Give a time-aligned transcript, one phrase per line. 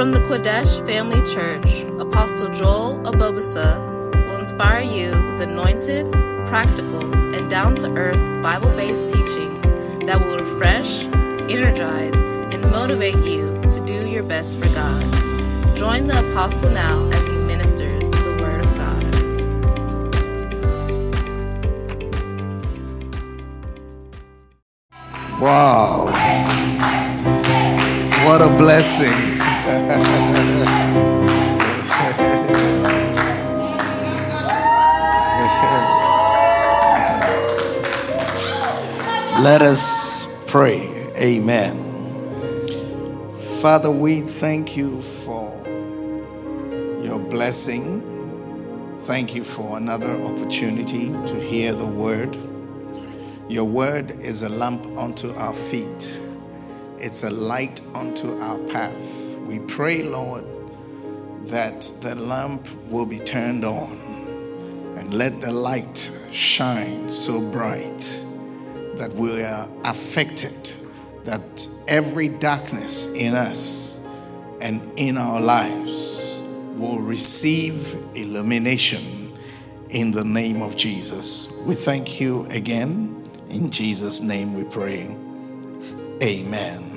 [0.00, 3.76] From the Qodesh Family Church, Apostle Joel Obuobisa
[4.26, 6.10] will inspire you with anointed,
[6.46, 9.72] practical, and down to earth Bible based teachings
[10.06, 11.04] that will refresh,
[11.52, 15.76] energize, and motivate you to do your best for God.
[15.76, 19.04] Join the Apostle now as he ministers the Word of God.
[25.42, 26.06] Wow.
[28.24, 29.29] What a blessing.
[39.40, 41.08] Let us pray.
[41.16, 41.76] Amen.
[43.60, 45.56] Father, we thank you for
[47.00, 48.02] your blessing.
[48.96, 52.36] Thank you for another opportunity to hear the word.
[53.48, 56.18] Your word is a lamp unto our feet,
[56.98, 59.29] it's a light unto our path.
[59.50, 60.44] We pray, Lord,
[61.46, 63.90] that the lamp will be turned on
[64.96, 65.98] and let the light
[66.30, 67.98] shine so bright
[68.94, 70.72] that we are affected,
[71.24, 74.06] that every darkness in us
[74.60, 76.40] and in our lives
[76.76, 79.32] will receive illumination
[79.88, 81.60] in the name of Jesus.
[81.66, 83.24] We thank you again.
[83.48, 85.12] In Jesus' name we pray.
[86.22, 86.89] Amen.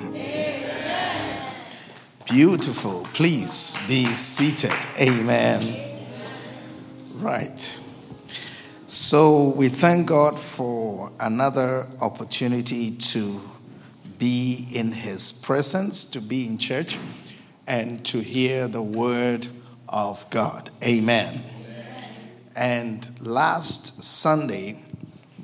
[2.26, 3.06] Beautiful.
[3.12, 4.72] Please be seated.
[4.98, 5.60] Amen.
[7.16, 7.60] Right.
[8.86, 13.40] So we thank God for another opportunity to
[14.16, 16.98] be in His presence, to be in church,
[17.66, 19.46] and to hear the word
[19.88, 20.70] of God.
[20.82, 21.42] Amen.
[22.56, 24.82] And last Sunday,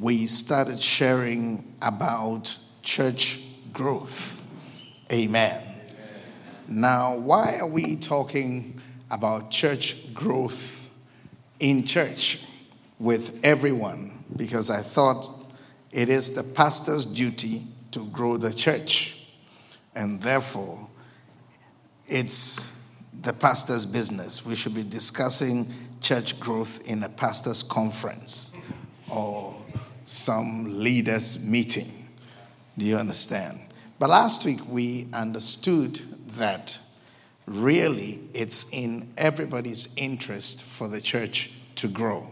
[0.00, 3.42] we started sharing about church
[3.72, 4.46] growth.
[5.12, 5.69] Amen.
[6.70, 10.96] Now, why are we talking about church growth
[11.58, 12.38] in church?
[13.00, 15.28] with everyone because I thought
[15.90, 19.32] it is the pastor's duty to grow the church.
[19.96, 20.86] And therefore,
[22.06, 24.46] it's the pastor's business.
[24.46, 25.66] We should be discussing
[26.00, 28.56] church growth in a pastor's conference
[29.10, 29.56] or
[30.04, 31.88] some leaders' meeting.
[32.78, 33.58] Do you understand?
[33.98, 36.00] But last week we understood
[36.38, 36.78] that
[37.46, 42.26] really it's in everybody's interest for the church to grow.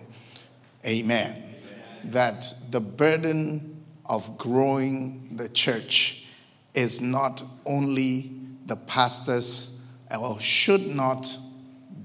[0.86, 1.30] Amen.
[1.30, 2.12] Amen.
[2.12, 6.26] That the burden of growing the church
[6.74, 8.30] is not only
[8.66, 11.26] the pastor's, or should not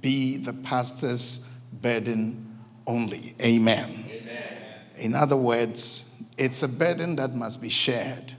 [0.02, 3.36] be the pastor's burden only.
[3.42, 3.90] Amen.
[4.10, 4.44] Amen.
[4.98, 8.34] In other words, it's a burden that must be shared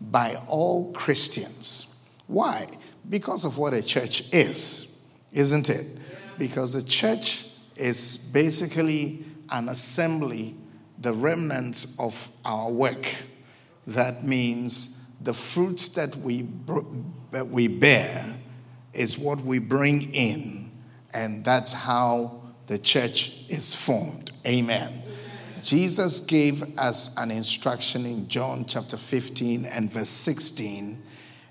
[0.00, 2.12] by all Christians.
[2.26, 2.66] Why?
[3.08, 5.86] Because of what a church is, isn't it?
[6.38, 7.46] Because a church
[7.76, 10.54] is basically an assembly,
[10.98, 13.14] the remnants of our work.
[13.86, 16.48] That means the fruits that we,
[17.30, 18.36] that we bear
[18.92, 20.70] is what we bring in,
[21.14, 24.32] and that's how the church is formed.
[24.46, 25.02] Amen.
[25.62, 30.98] Jesus gave us an instruction in John chapter 15 and verse 16,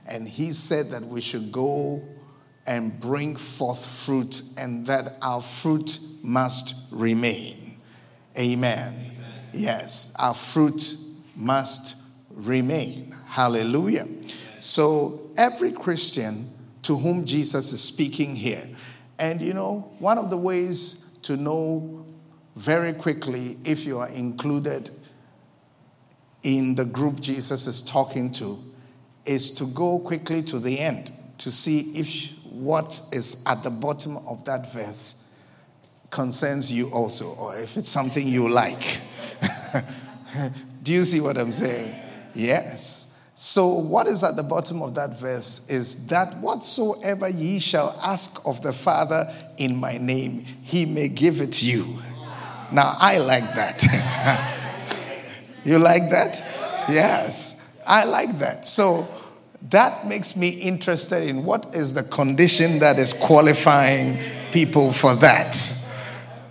[0.10, 2.04] and he said that we should go
[2.66, 7.78] and bring forth fruit, and that our fruit must remain.
[8.38, 8.94] Amen.
[8.94, 9.12] Amen.
[9.54, 10.96] Yes, our fruit
[11.36, 11.96] must
[12.32, 13.16] remain.
[13.28, 14.06] Hallelujah.
[14.60, 16.50] So, every Christian
[16.84, 18.68] to whom Jesus is speaking here,
[19.18, 22.06] and you know, one of the ways to know
[22.56, 24.90] very quickly if you are included
[26.44, 28.60] in the group Jesus is talking to
[29.28, 34.18] is to go quickly to the end to see if what is at the bottom
[34.28, 35.32] of that verse
[36.10, 39.00] concerns you also, or if it's something you like.
[40.84, 41.96] Do you see what I'm saying?
[42.34, 43.04] Yes.
[43.36, 48.42] So, what is at the bottom of that verse is that whatsoever ye shall ask
[48.48, 51.86] of the Father in my name, he may give it you.
[52.72, 54.52] Now, I like that.
[55.64, 56.44] you like that?
[56.90, 58.66] Yes, I like that.
[58.66, 59.08] So,
[59.70, 64.18] that makes me interested in what is the condition that is qualifying
[64.52, 65.56] people for that.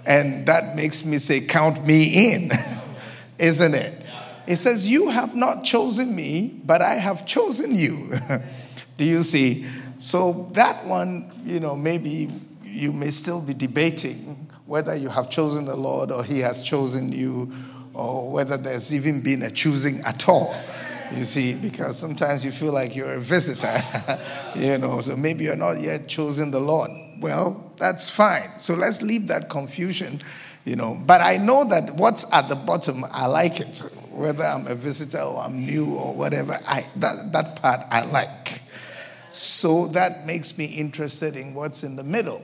[0.06, 2.50] And that makes me say, Count me in,
[3.38, 4.02] isn't it?
[4.46, 8.10] It says, You have not chosen me, but I have chosen you.
[8.96, 9.66] Do you see?
[9.98, 12.28] So that one, you know, maybe
[12.64, 14.36] you may still be debating
[14.66, 17.52] whether you have chosen the Lord or he has chosen you,
[17.94, 20.54] or whether there's even been a choosing at all.
[21.14, 23.72] You see, because sometimes you feel like you're a visitor,
[24.56, 26.90] you know, so maybe you're not yet chosen the Lord.
[27.20, 28.58] Well, that's fine.
[28.58, 30.20] So let's leave that confusion,
[30.64, 31.00] you know.
[31.06, 33.82] But I know that what's at the bottom, I like it.
[34.10, 38.60] Whether I'm a visitor or I'm new or whatever, I, that, that part I like.
[39.30, 42.42] So that makes me interested in what's in the middle.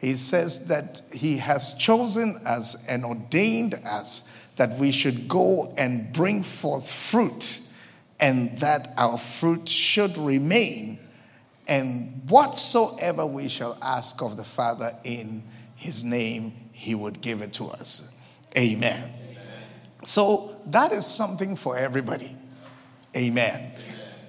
[0.00, 6.12] He says that he has chosen us and ordained us that we should go and
[6.12, 7.61] bring forth fruit
[8.20, 10.98] and that our fruit should remain.
[11.68, 15.42] And whatsoever we shall ask of the Father in
[15.76, 18.20] his name, he would give it to us.
[18.56, 19.08] Amen.
[19.22, 19.36] Amen.
[20.04, 22.36] So that is something for everybody.
[23.16, 23.54] Amen.
[23.54, 23.72] Amen.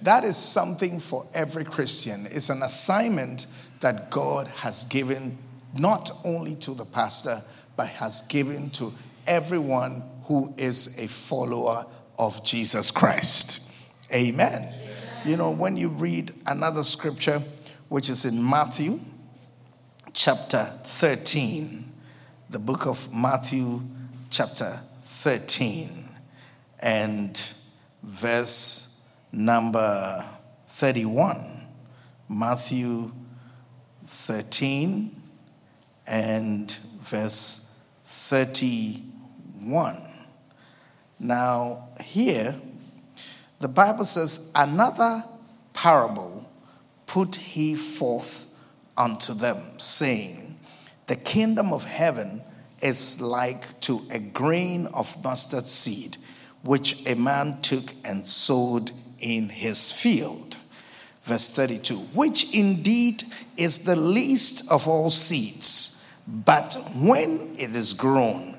[0.02, 2.26] That is something for every Christian.
[2.30, 3.48] It's an assignment
[3.80, 5.38] that God has given
[5.78, 7.40] not only to the pastor,
[7.76, 8.94] but has given to
[9.26, 11.86] everyone who is a follower
[12.18, 13.73] of Jesus Christ.
[14.14, 14.54] Amen.
[14.54, 14.74] Amen.
[15.26, 17.42] You know, when you read another scripture,
[17.90, 19.00] which is in Matthew
[20.14, 21.84] chapter 13,
[22.52, 23.82] the book of Matthew
[24.30, 25.90] chapter 13,
[26.80, 27.42] and
[28.04, 30.24] verse number
[30.68, 31.38] 31.
[32.30, 33.12] Matthew
[34.06, 35.16] 13
[36.06, 36.72] and
[37.02, 39.98] verse 31.
[41.20, 42.54] Now, here,
[43.64, 45.24] the Bible says, Another
[45.72, 46.52] parable
[47.06, 48.54] put he forth
[48.98, 50.58] unto them, saying,
[51.08, 52.42] The kingdom of heaven
[52.82, 56.18] is like to a grain of mustard seed,
[56.64, 60.58] which a man took and sowed in his field.
[61.24, 63.24] Verse 32 Which indeed
[63.56, 68.58] is the least of all seeds, but when it is grown,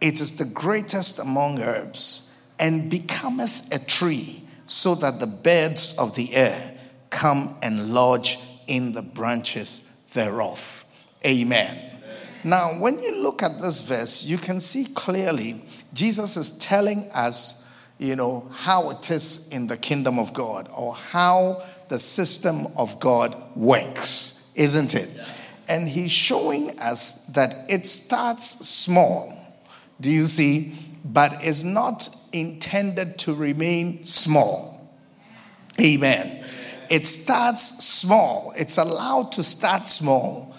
[0.00, 6.14] it is the greatest among herbs, and becometh a tree so that the birds of
[6.14, 6.78] the air
[7.10, 10.84] come and lodge in the branches thereof.
[11.26, 11.66] Amen.
[11.66, 11.90] Amen.
[12.44, 15.62] Now, when you look at this verse, you can see clearly
[15.92, 20.94] Jesus is telling us, you know, how it is in the kingdom of God or
[20.94, 25.08] how the system of God works, isn't it?
[25.68, 29.32] And he's showing us that it starts small.
[30.00, 30.74] Do you see?
[31.04, 34.90] But it's not intended to remain small.
[35.80, 36.44] Amen.
[36.90, 40.54] It starts small, it's allowed to start small,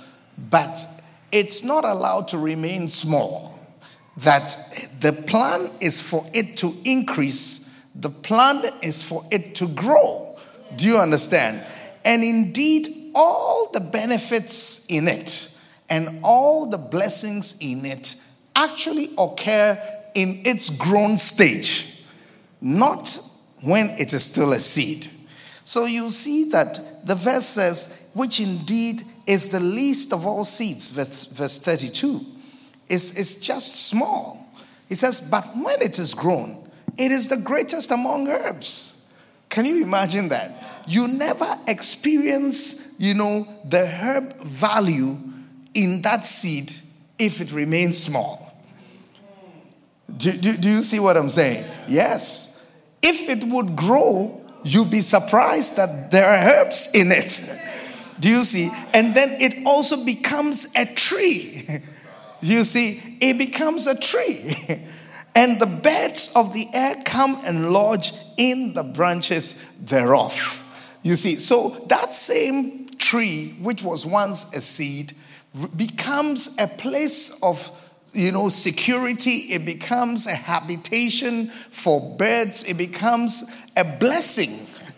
[0.49, 0.83] but
[1.31, 3.51] it's not allowed to remain small.
[4.17, 4.57] That
[5.01, 10.37] the plan is for it to increase, the plan is for it to grow.
[10.77, 11.61] Do you understand?
[12.05, 18.15] And indeed, all the benefits in it and all the blessings in it
[18.55, 19.77] actually occur
[20.15, 22.03] in its grown stage,
[22.61, 23.19] not
[23.61, 25.07] when it is still a seed.
[25.63, 30.91] So you see that the verse says, which indeed is the least of all seeds,
[30.91, 32.21] verse, verse 32,
[32.89, 34.47] is, is just small.
[34.87, 39.17] He says, but when it is grown, it is the greatest among herbs.
[39.49, 40.83] Can you imagine that?
[40.87, 45.17] You never experience, you know, the herb value
[45.73, 46.71] in that seed
[47.17, 48.44] if it remains small.
[50.17, 51.65] Do, do, do you see what I'm saying?
[51.87, 52.85] Yes.
[53.01, 57.51] If it would grow, you'd be surprised that there are herbs in it.
[58.19, 58.69] Do you see?
[58.93, 61.67] And then it also becomes a tree.
[62.41, 64.53] You see, it becomes a tree.
[65.35, 70.61] And the birds of the air come and lodge in the branches thereof.
[71.03, 75.11] You see, so that same tree, which was once a seed,
[75.75, 77.69] becomes a place of
[78.15, 84.49] you know, security, it becomes a habitation for birds, it becomes a blessing.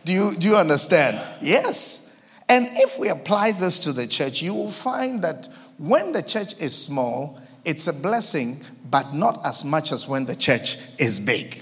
[0.05, 1.21] Do you, do you understand?
[1.41, 2.43] Yes.
[2.47, 6.57] And if we apply this to the church, you will find that when the church
[6.61, 8.55] is small, it's a blessing,
[8.89, 11.61] but not as much as when the church is big.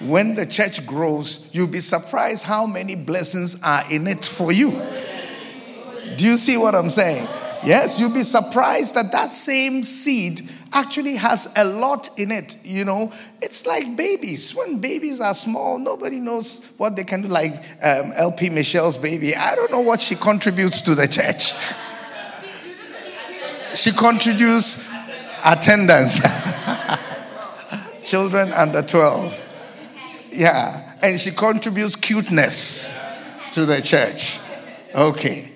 [0.00, 4.70] When the church grows, you'll be surprised how many blessings are in it for you.
[6.16, 7.26] Do you see what I'm saying?
[7.62, 10.40] Yes, you'll be surprised that that same seed
[10.72, 12.56] actually has a lot in it.
[12.64, 13.12] You know,
[13.42, 14.54] it's like babies.
[14.54, 17.28] When babies are small, nobody knows what they can do.
[17.28, 17.52] Like
[17.82, 21.52] um, LP Michelle's baby, I don't know what she contributes to the church.
[23.74, 24.90] she contributes
[25.44, 26.20] attendance,
[28.02, 30.28] children under 12.
[30.32, 32.98] Yeah, and she contributes cuteness
[33.52, 34.38] to the church.
[34.94, 35.50] Okay,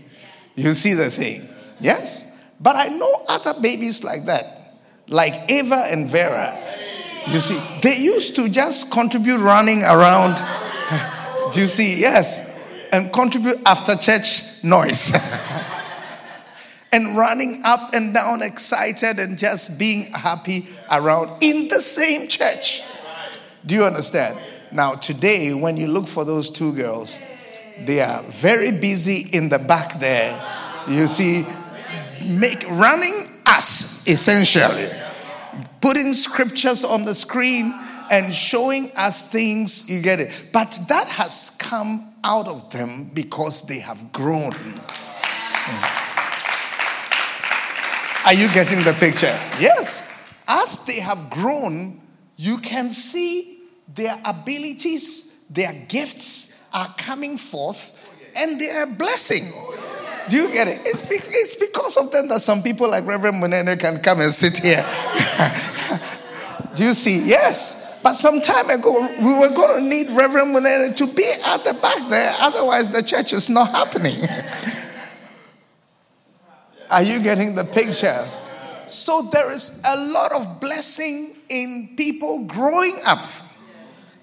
[0.55, 1.49] you see the thing.
[1.85, 2.55] Yes?
[2.61, 6.59] But I know other babies like that, like Ava and Vera.
[7.27, 10.43] You see, they used to just contribute running around
[11.55, 12.01] Do you see?
[12.01, 12.53] Yes.
[12.93, 15.13] And contribute after church noise.
[16.93, 22.83] and running up and down, excited and just being happy around in the same church.
[23.65, 24.37] Do you understand?
[24.73, 27.21] Now, today, when you look for those two girls,
[27.85, 30.33] they are very busy in the back there.
[30.89, 31.45] You see,
[32.27, 33.15] make running
[33.47, 34.89] us essentially,
[35.81, 37.75] putting scriptures on the screen
[38.11, 39.89] and showing us things.
[39.91, 40.51] You get it?
[40.53, 44.55] But that has come out of them because they have grown.
[48.27, 49.39] Are you getting the picture?
[49.61, 50.11] Yes.
[50.49, 52.01] As they have grown,
[52.37, 53.59] you can see
[53.95, 57.93] their abilities, their gifts are coming forth,
[58.35, 59.43] and they are blessing.
[60.29, 60.81] Do you get it?
[60.85, 64.33] It's, be- it's because of them that some people like Reverend Munene can come and
[64.33, 64.85] sit here.
[66.75, 67.29] Do you see?
[67.29, 68.01] Yes.
[68.03, 71.75] But some time ago, we were going to need Reverend Munene to be at the
[71.81, 72.33] back there.
[72.41, 74.15] Otherwise, the church is not happening.
[76.91, 78.27] Are you getting the picture?
[78.87, 83.27] So there is a lot of blessing in people growing up.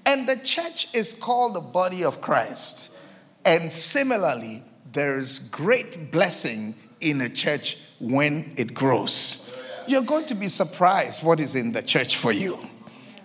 [0.06, 3.00] And the church is called the body of Christ.
[3.46, 9.64] And similarly, there is great blessing in a church when it grows.
[9.88, 12.58] You're going to be surprised what is in the church for you.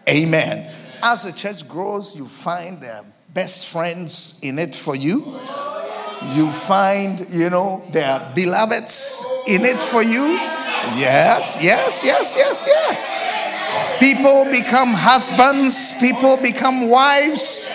[0.09, 0.73] Amen.
[1.03, 3.03] As the church grows, you find their
[3.35, 5.39] best friends in it for you
[6.35, 10.39] you find, you know, their beloveds in it for you.
[10.97, 13.99] Yes, yes, yes, yes, yes.
[14.01, 17.71] People become husbands, people become wives,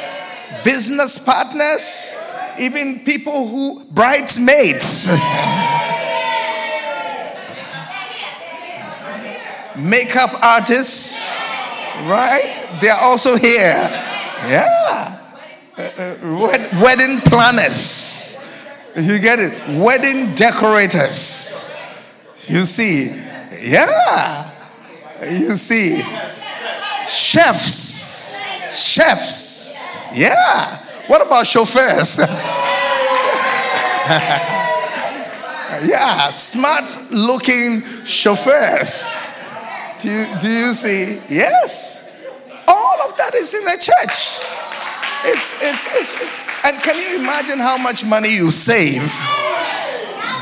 [0.63, 2.15] business partners,
[2.61, 5.09] even people who, bridesmaids.
[9.77, 11.35] Makeup artists,
[12.05, 12.69] right?
[12.81, 13.73] They are also here.
[14.47, 15.17] Yeah.
[15.77, 18.37] Uh, uh, wedding planners.
[18.95, 19.53] You get it?
[19.83, 21.73] Wedding decorators.
[22.47, 23.07] You see?
[23.61, 24.51] Yeah.
[25.23, 26.01] You see?
[27.07, 28.37] Chefs.
[28.71, 29.75] Chefs.
[30.13, 30.80] Yeah.
[31.11, 32.19] What about chauffeurs?
[35.85, 39.33] yeah, smart looking chauffeurs.
[39.99, 41.19] Do you, do you see?
[41.27, 42.25] Yes.
[42.65, 44.39] All of that is in the church.
[45.25, 46.15] It's, it's, it's,
[46.65, 49.11] and can you imagine how much money you save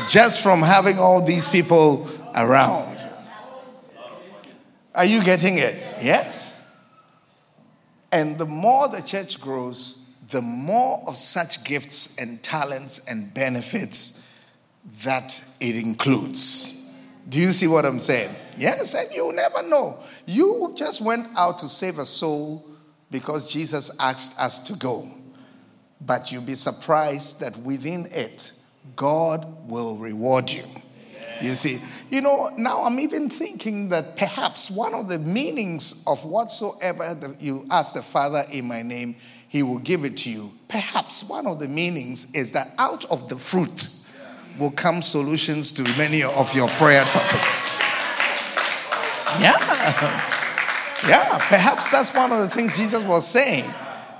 [0.08, 2.96] just from having all these people around?
[4.94, 5.74] Are you getting it?
[6.00, 7.10] Yes.
[8.12, 9.99] And the more the church grows,
[10.30, 14.44] the more of such gifts and talents and benefits
[15.04, 16.98] that it includes.
[17.28, 18.34] Do you see what I'm saying?
[18.56, 19.98] Yes, and you never know.
[20.26, 22.64] You just went out to save a soul
[23.10, 25.08] because Jesus asked us to go.
[26.00, 28.52] But you'll be surprised that within it,
[28.96, 30.64] God will reward you.
[31.40, 31.78] You see,
[32.14, 37.64] you know, now I'm even thinking that perhaps one of the meanings of whatsoever you
[37.70, 39.16] ask the Father in my name,
[39.50, 40.52] He will give it to you.
[40.68, 43.88] Perhaps one of the meanings is that out of the fruit
[44.60, 47.76] will come solutions to many of your prayer topics.
[49.40, 50.36] Yeah.
[51.08, 53.64] Yeah, perhaps that's one of the things Jesus was saying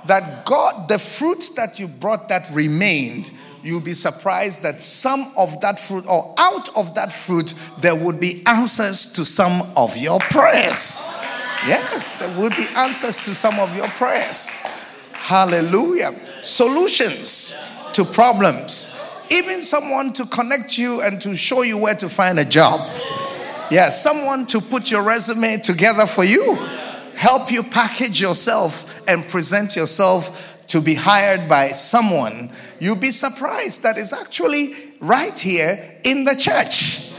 [0.07, 5.61] that God, the fruit that you brought that remained, you'll be surprised that some of
[5.61, 10.19] that fruit, or out of that fruit, there would be answers to some of your
[10.19, 11.21] prayers.
[11.67, 14.65] Yes, there would be answers to some of your prayers.
[15.31, 16.11] Hallelujah.
[16.41, 17.55] Solutions
[17.93, 18.97] to problems.
[19.31, 22.81] Even someone to connect you and to show you where to find a job.
[23.71, 26.57] Yes, someone to put your resume together for you
[27.21, 33.83] help you package yourself and present yourself to be hired by someone, you'll be surprised
[33.83, 34.69] that it's actually
[34.99, 37.13] right here in the church.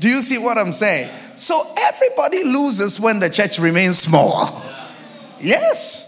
[0.00, 1.08] Do you see what I'm saying?
[1.36, 4.60] So everybody loses when the church remains small.
[5.38, 6.07] Yes.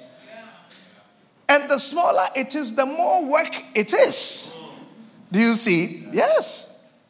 [1.51, 4.57] And the smaller it is, the more work it is.
[5.33, 6.07] Do you see?
[6.13, 7.09] Yes.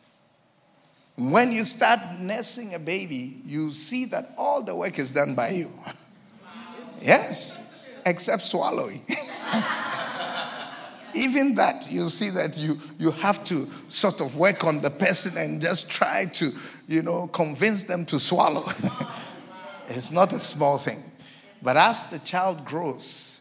[1.19, 5.51] When you start nursing a baby, you see that all the work is done by
[5.51, 5.71] you.
[7.03, 9.01] Yes, except swallowing.
[11.15, 15.43] Even that, you see that you, you have to sort of work on the person
[15.43, 16.53] and just try to,
[16.89, 18.63] you know, convince them to swallow.
[19.89, 21.03] it's not a small thing.
[21.63, 23.40] But as the child grows,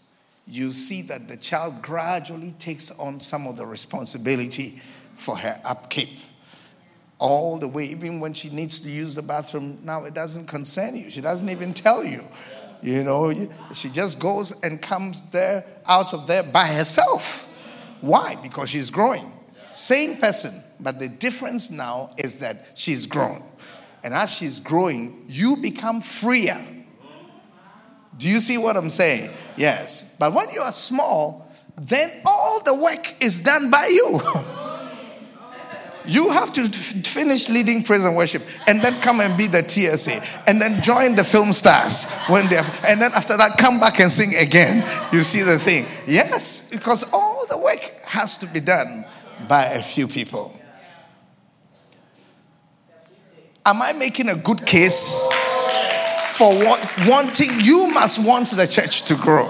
[0.50, 4.82] you see that the child gradually takes on some of the responsibility
[5.16, 6.10] for her upkeep.
[7.20, 10.96] All the way, even when she needs to use the bathroom, now it doesn't concern
[10.96, 11.10] you.
[11.12, 12.24] She doesn't even tell you
[12.82, 13.34] You know,
[13.74, 17.58] she just goes and comes there out of there by herself.
[18.02, 18.38] Why?
[18.42, 19.32] Because she's growing.
[19.72, 23.44] Same person, but the difference now is that she's grown.
[24.04, 26.58] And as she's growing, you become freer.
[28.18, 29.30] Do you see what I'm saying?
[29.60, 30.16] Yes.
[30.18, 34.22] But when you are small, then all the work is done by you.
[36.06, 40.48] You have to finish leading praise and worship and then come and be the TSA
[40.48, 44.00] and then join the film stars when they have, and then after that come back
[44.00, 44.78] and sing again.
[45.12, 45.86] You see the thing.
[46.08, 49.06] Yes, because all the work has to be done
[49.48, 50.58] by a few people.
[53.66, 55.28] Am I making a good case
[56.40, 59.46] for what wanting you must want the church to grow?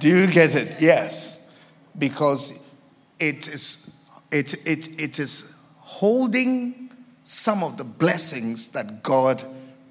[0.00, 0.80] Do you get it?
[0.80, 1.64] Yes.
[1.96, 2.76] Because
[3.20, 6.90] it is, it, it, it is holding
[7.22, 9.44] some of the blessings that God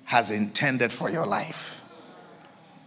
[0.04, 1.82] has intended for your life.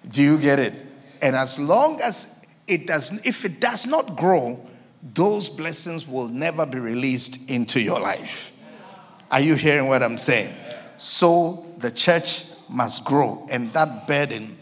[0.07, 0.75] Do you get it?
[1.23, 4.61] And as long as it does, if it does not grow,
[5.02, 8.55] those blessings will never be released into your life.
[9.31, 10.55] Are you hearing what I'm saying?
[10.99, 14.59] So the church must grow, and that burden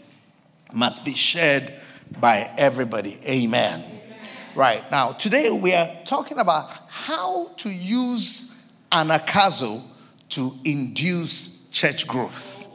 [0.71, 1.73] must be shared
[2.21, 3.17] by everybody.
[3.27, 3.83] Amen.
[4.55, 4.83] Right.
[4.91, 9.81] Now, today we are talking about how to use anagkazo
[10.29, 12.67] to induce church growth.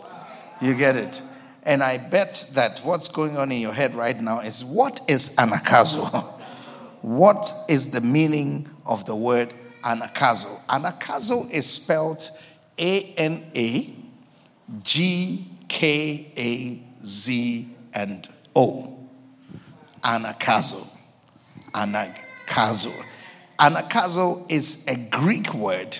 [0.60, 1.22] You get it?
[1.62, 5.36] And I bet that what's going on in your head right now is what is
[5.36, 6.24] anagkazo?
[7.02, 10.66] what is the meaning of the word anagkazo?
[10.66, 12.28] Anagkazo is spelled
[12.78, 13.94] A N A
[14.82, 18.98] G K A Z and O.
[20.02, 20.92] Anagkazo
[21.72, 22.92] anagkazo.
[23.58, 25.96] Anagkazo is a Greek word.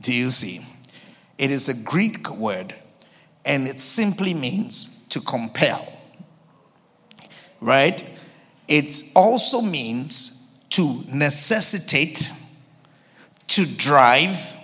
[0.00, 0.60] Do you see?
[1.38, 2.74] It is a Greek word
[3.44, 5.92] and it simply means to compel.
[7.60, 8.02] Right?
[8.68, 12.30] It also means to necessitate,
[13.48, 14.55] to drive,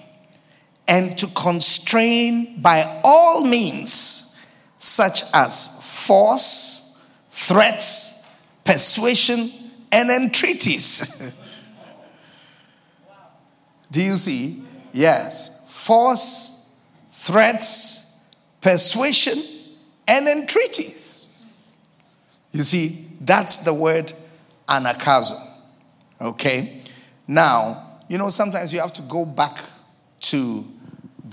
[0.88, 9.50] and to constrain by all means, such as force, threats, persuasion,
[9.90, 11.38] and entreaties.
[13.90, 14.62] Do you see?
[14.92, 15.86] Yes.
[15.86, 19.38] Force, threats, persuasion,
[20.08, 21.26] and entreaties.
[22.52, 24.12] You see, that's the word
[24.68, 25.38] anagkazo.
[26.20, 26.80] Okay?
[27.26, 29.58] Now, you know, sometimes you have to go back
[30.20, 30.64] to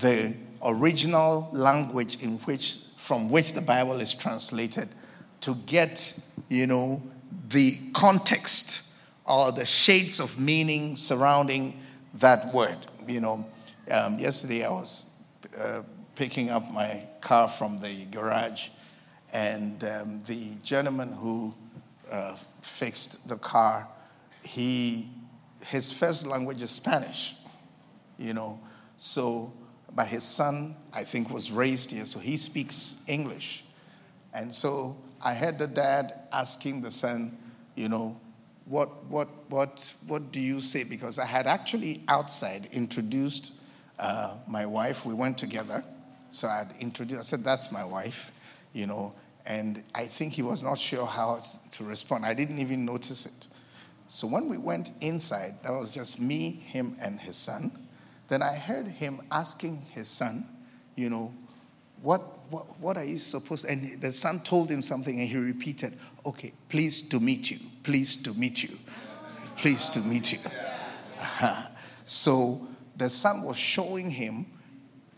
[0.00, 0.34] the
[0.64, 4.88] original language in which from which the Bible is translated
[5.40, 7.02] to get, you know,
[7.48, 8.94] the context
[9.26, 11.80] or the shades of meaning surrounding
[12.14, 12.76] that word.
[13.08, 13.46] You know,
[13.90, 15.22] um, yesterday I was
[15.58, 15.82] uh,
[16.14, 18.68] picking up my car from the garage,
[19.32, 21.54] and um, the gentleman who
[22.12, 23.88] uh, fixed the car,
[24.42, 25.08] he
[25.66, 27.34] his first language is Spanish.
[28.18, 28.60] You know,
[28.96, 29.52] so
[29.94, 33.64] but his son I think was raised here, so he speaks English,
[34.32, 37.36] and so I heard the dad asking the son,
[37.74, 38.18] you know,
[38.64, 40.84] what, what, what, what do you say?
[40.84, 43.60] Because I had actually outside introduced
[43.98, 45.04] uh, my wife.
[45.04, 45.84] We went together.
[46.30, 48.30] So I had introduced, I said, that's my wife,
[48.72, 49.12] you know,
[49.46, 51.40] and I think he was not sure how
[51.72, 52.24] to respond.
[52.24, 53.48] I didn't even notice it.
[54.06, 57.72] So when we went inside, that was just me, him, and his son.
[58.30, 60.44] Then I heard him asking his son,
[60.94, 61.34] you know,
[62.00, 63.72] what, what, what are you supposed to?
[63.72, 65.92] And the son told him something and he repeated,
[66.24, 68.70] okay, pleased to meet you, pleased to meet you,
[69.56, 70.38] pleased to meet you.
[70.46, 71.68] Uh-huh.
[72.04, 72.60] So
[72.96, 74.46] the son was showing him,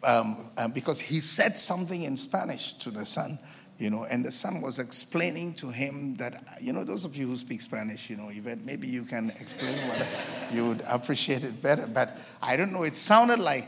[0.09, 3.39] um, um, because he said something in Spanish to the son,
[3.83, 7.27] you know, and the son was explaining to him that, you know, those of you
[7.27, 10.07] who speak Spanish, you know, Yvette, maybe you can explain what
[10.53, 11.89] you would appreciate it better.
[11.89, 12.09] But
[12.41, 13.67] I don't know, it sounded like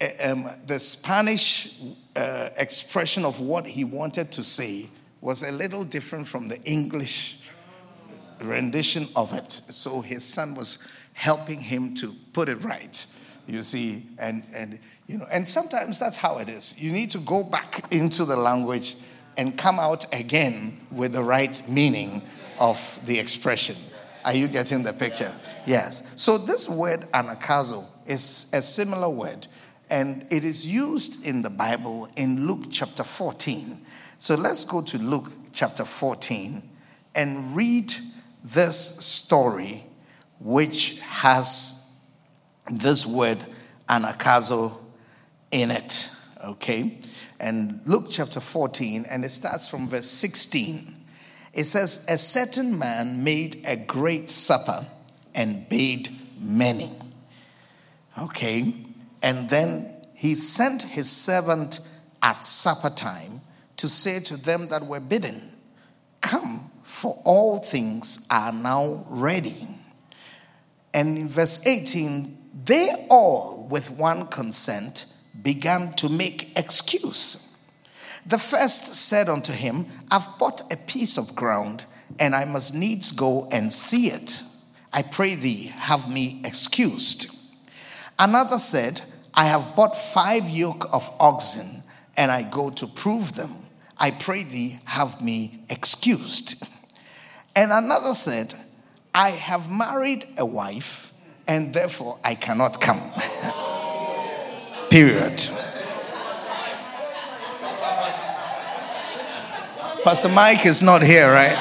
[0.00, 1.78] eh, um, the Spanish
[2.16, 4.86] uh, expression of what he wanted to say
[5.20, 7.50] was a little different from the English
[8.40, 9.52] rendition of it.
[9.52, 13.06] So his son was helping him to put it right.
[13.46, 16.80] You see, and and you know, and sometimes that's how it is.
[16.82, 18.96] You need to go back into the language
[19.36, 22.22] and come out again with the right meaning
[22.60, 23.76] of the expression.
[24.24, 25.32] Are you getting the picture?
[25.66, 26.20] Yes.
[26.20, 29.46] So this word anagkazo is a similar word
[29.90, 33.78] and it is used in the Bible in Luke chapter 14.
[34.18, 36.62] So let's go to Luke chapter 14
[37.14, 37.92] and read
[38.44, 39.84] this story,
[40.40, 41.81] which has
[42.70, 43.38] this word
[43.88, 44.72] anagkazo
[45.50, 46.14] in it.
[46.44, 46.98] Okay?
[47.40, 50.94] And Luke chapter 14, and it starts from verse 16.
[51.54, 54.86] It says, A certain man made a great supper
[55.34, 56.08] and bade
[56.40, 56.90] many.
[58.18, 58.74] Okay.
[59.22, 61.80] And then he sent his servant
[62.22, 63.40] at supper time
[63.78, 65.42] to say to them that were bidden,
[66.20, 69.66] Come, for all things are now ready.
[70.94, 75.06] And in verse 18, they all, with one consent,
[75.42, 77.48] began to make excuse.
[78.26, 81.86] The first said unto him, I've bought a piece of ground,
[82.20, 84.42] and I must needs go and see it.
[84.92, 87.34] I pray thee, have me excused.
[88.18, 89.00] Another said,
[89.34, 91.82] I have bought five yoke of oxen,
[92.16, 93.50] and I go to prove them.
[93.98, 96.62] I pray thee, have me excused.
[97.56, 98.54] And another said,
[99.14, 101.11] I have married a wife,
[101.46, 103.00] and therefore I cannot come.
[104.90, 105.40] Period.
[110.04, 111.56] Pastor Mike is not here, right?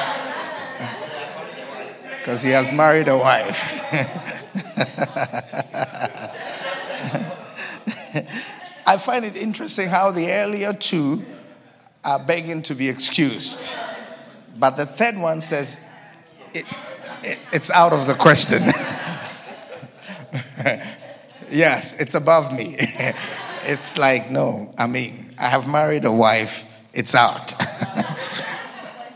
[2.18, 3.80] Because he has married a wife.
[8.88, 11.24] I find it interesting how the earlier two
[12.04, 13.80] are begging to be excused.
[14.60, 15.80] But the third one says,
[16.54, 16.66] it,
[17.24, 18.60] it, it's out of the question.
[21.50, 22.76] yes, it's above me.
[23.64, 27.54] it's like, no, I mean, I have married a wife, it's out.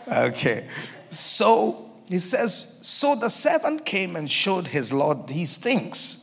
[0.30, 0.67] okay.
[1.10, 2.54] So he says,
[2.88, 6.21] So the servant came and showed his Lord these things.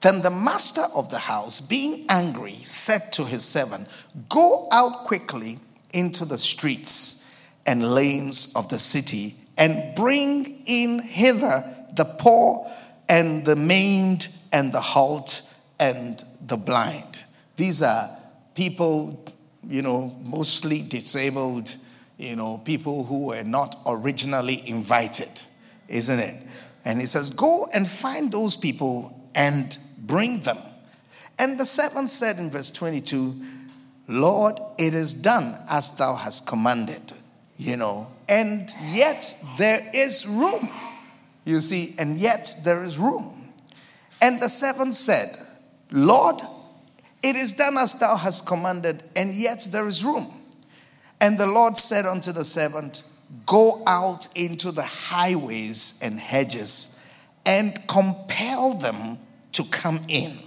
[0.00, 3.86] Then the master of the house, being angry, said to his servant,
[4.28, 5.58] Go out quickly
[5.92, 7.20] into the streets
[7.66, 11.64] and lanes of the city and bring in hither
[11.96, 12.69] the poor
[13.10, 15.42] and the maimed and the halt
[15.80, 17.24] and the blind.
[17.56, 18.08] These are
[18.54, 19.26] people,
[19.66, 21.74] you know, mostly disabled,
[22.18, 25.42] you know, people who were not originally invited,
[25.88, 26.36] isn't it?
[26.84, 30.58] And he says, Go and find those people and bring them.
[31.38, 33.34] And the servant said in verse 22,
[34.06, 37.12] Lord, it is done as thou hast commanded,
[37.56, 40.68] you know, and yet there is room.
[41.50, 43.52] You see, and yet there is room.
[44.22, 45.26] And the servant said,
[45.90, 46.40] Lord,
[47.24, 50.32] it is done as thou hast commanded, and yet there is room.
[51.20, 53.02] And the Lord said unto the servant,
[53.46, 56.96] Go out into the highways and hedges
[57.44, 59.18] and compel them
[59.52, 60.38] to come in,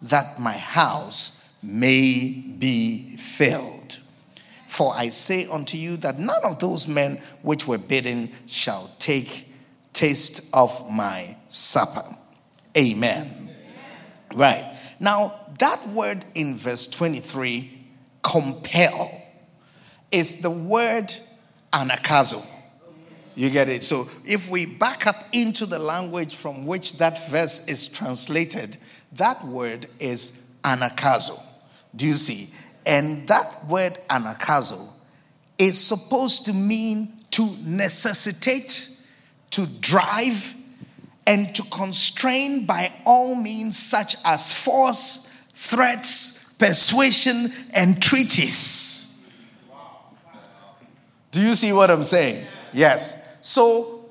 [0.00, 3.98] that my house may be filled.
[4.68, 9.45] For I say unto you that none of those men which were bidden shall take
[9.96, 12.06] taste of my supper.
[12.76, 13.26] Amen.
[13.26, 13.54] Amen.
[14.34, 14.78] Right.
[15.00, 17.70] Now, that word in verse 23,
[18.22, 19.10] compel,
[20.12, 21.14] is the word
[21.72, 22.52] anagkazo.
[23.34, 23.82] You get it?
[23.82, 28.76] So if we back up into the language from which that verse is translated,
[29.12, 31.38] that word is anagkazo.
[31.94, 32.54] Do you see?
[32.84, 34.88] And that word anagkazo
[35.58, 38.95] is supposed to mean to necessitate,
[39.56, 40.54] to drive,
[41.26, 49.42] and to constrain by all means, such as force, threats, persuasion, and treaties.
[51.30, 52.46] Do you see what I'm saying?
[52.74, 53.38] Yes.
[53.40, 54.04] So,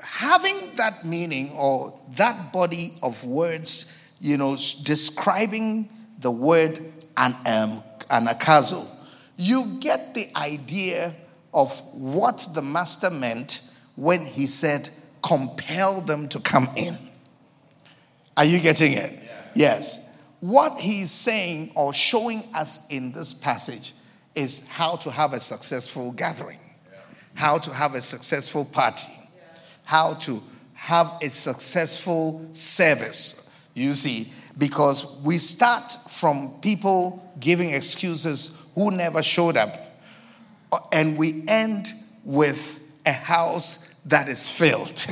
[0.00, 5.88] having that meaning or that body of words, you know, describing
[6.20, 6.78] the word
[7.16, 8.88] an, um, anagkazo,
[9.36, 11.12] you get the idea
[11.52, 13.66] of what the master meant
[13.96, 14.88] when he said,
[15.22, 16.94] compel them to come in.
[18.36, 19.12] Are you getting it?
[19.12, 19.50] Yeah.
[19.54, 20.32] Yes.
[20.40, 23.94] What he's saying or showing us in this passage
[24.34, 26.58] is how to have a successful gathering
[27.36, 29.12] how to have a successful party,
[29.84, 30.42] how to
[30.74, 33.70] have a successful service.
[33.74, 39.76] You see, because we start from people giving excuses who never showed up,
[40.92, 41.92] and we end
[42.24, 45.06] with a house that is filled.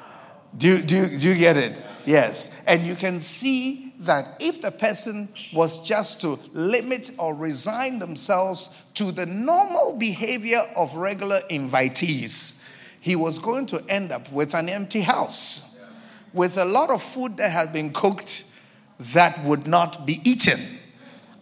[0.56, 1.82] do, do, do you get it?
[2.04, 2.64] Yes.
[2.66, 8.90] And you can see that if the person was just to limit or resign themselves
[8.94, 12.62] to the normal behavior of regular invitees,
[13.00, 15.90] he was going to end up with an empty house,
[16.32, 18.48] with a lot of food that had been cooked
[18.98, 20.58] that would not be eaten.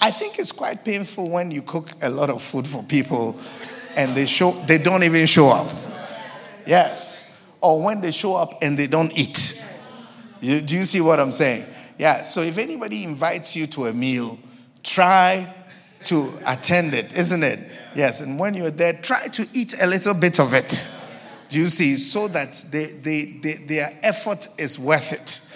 [0.01, 3.39] I think it's quite painful when you cook a lot of food for people
[3.97, 5.67] and they show they don't even show up.
[6.71, 7.53] Yes.
[7.61, 9.57] Or when they show up and they don't eat.
[10.41, 11.65] You, do you see what I'm saying?
[11.99, 12.23] Yeah.
[12.23, 14.39] So if anybody invites you to a meal,
[14.85, 15.53] try
[16.05, 17.59] to attend it, isn't it?
[17.95, 20.89] Yes, and when you're there, try to eat a little bit of it.
[21.49, 21.97] Do you see?
[21.97, 25.47] So that they, they, they, their effort is worth it.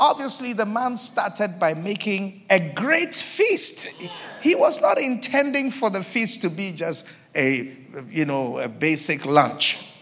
[0.00, 4.10] Obviously, the man started by making a great feast.
[4.42, 7.70] He was not intending for the feast to be just a,
[8.08, 9.93] you know, a basic lunch.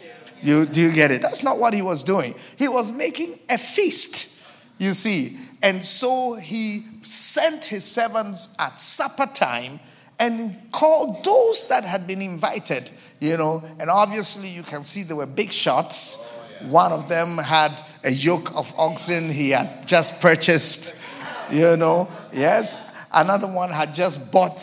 [0.42, 1.22] You, do you get it?
[1.22, 2.34] That's not what he was doing.
[2.58, 4.46] He was making a feast,
[4.78, 5.38] you see.
[5.62, 9.78] And so he sent his servants at supper time
[10.18, 13.62] and called those that had been invited, you know.
[13.78, 16.28] And obviously, you can see there were big shots.
[16.62, 21.04] One of them had a yoke of oxen he had just purchased,
[21.50, 22.08] you know.
[22.32, 22.90] Yes.
[23.12, 24.58] Another one had just bought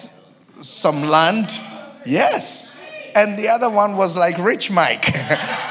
[0.61, 1.49] some land.
[2.05, 2.75] Yes.
[3.15, 5.05] And the other one was like Rich Mike.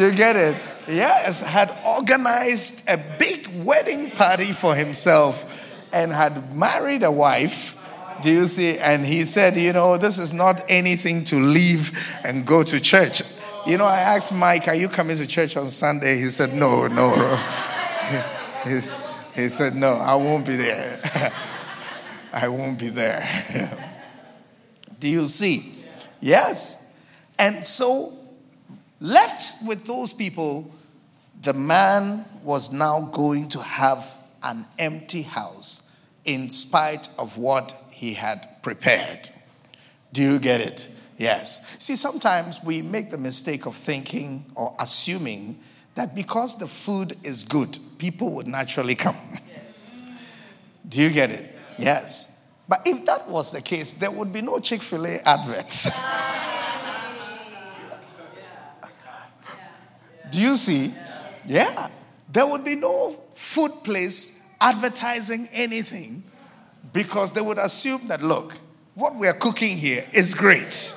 [0.00, 0.56] you get it?
[0.86, 7.74] Yes, had organized a big wedding party for himself and had married a wife.
[8.22, 8.78] Do you see?
[8.78, 13.22] And he said, You know, this is not anything to leave and go to church.
[13.66, 16.16] You know, I asked Mike, Are you coming to church on Sunday?
[16.18, 17.14] He said, No, no.
[18.64, 18.80] He,
[19.34, 21.00] he, said, No, I won't be there.
[22.32, 23.24] I won't be there.
[25.00, 25.84] Do you see?
[26.20, 27.00] Yes.
[27.38, 28.17] And so,
[29.00, 30.72] left with those people,
[31.42, 38.14] the man was now going to have an empty house in spite of what he
[38.14, 39.30] had prepared.
[40.12, 40.88] Do you get it?
[41.16, 41.76] Yes.
[41.78, 45.58] See, sometimes we make the mistake of thinking or assuming
[45.94, 49.16] that because the food is good, people would naturally come.
[50.88, 51.54] Do you get it?
[51.76, 52.56] Yes.
[52.68, 55.88] But if that was the case, there would be no Chick fil A adverts.
[60.30, 60.92] Do you see?
[61.46, 61.88] Yeah.
[62.30, 66.22] There would be no food place advertising anything
[66.92, 68.58] because they would assume that, look,
[68.94, 70.94] what we are cooking here is great.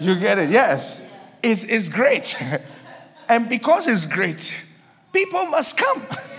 [0.00, 0.50] You get it?
[0.50, 1.18] Yes.
[1.42, 2.34] It's, it's great.
[3.28, 4.52] and because it's great,
[5.12, 6.02] people must come.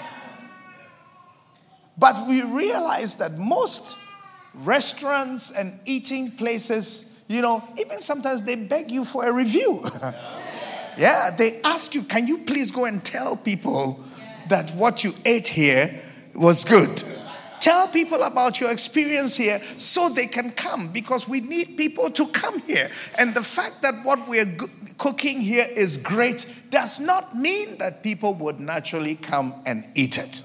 [1.98, 3.98] but we realize that most
[4.54, 9.82] restaurants and eating places, you know, even sometimes they beg you for a review.
[10.98, 14.04] Yeah, they ask you, can you please go and tell people
[14.50, 15.90] that what you ate here
[16.34, 17.04] was good?
[17.60, 22.28] Tell people about your experience here so they can come because we need people to
[22.28, 22.88] come here.
[23.18, 24.58] And the fact that what we're
[24.98, 30.44] cooking here is great does not mean that people would naturally come and eat it.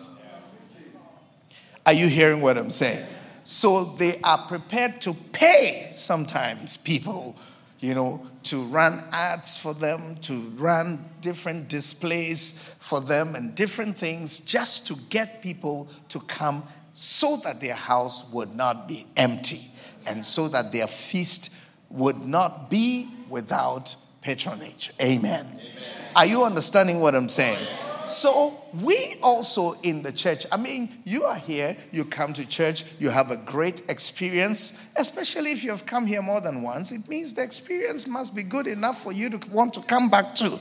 [1.87, 3.07] Are you hearing what I'm saying?
[3.45, 7.37] So they are prepared to pay sometimes people
[7.83, 13.97] you know, to run ads for them, to run different displays for them and different
[13.97, 19.61] things just to get people to come so that their house would not be empty
[20.07, 21.59] and so that their feast
[21.91, 24.93] would not be without patronage.
[25.01, 25.45] Amen.
[25.45, 25.85] Amen.
[26.15, 27.67] Are you understanding what I'm saying?
[28.05, 32.85] So, we also in the church, I mean, you are here, you come to church,
[32.99, 36.91] you have a great experience, especially if you have come here more than once.
[36.91, 40.35] It means the experience must be good enough for you to want to come back
[40.37, 40.59] to.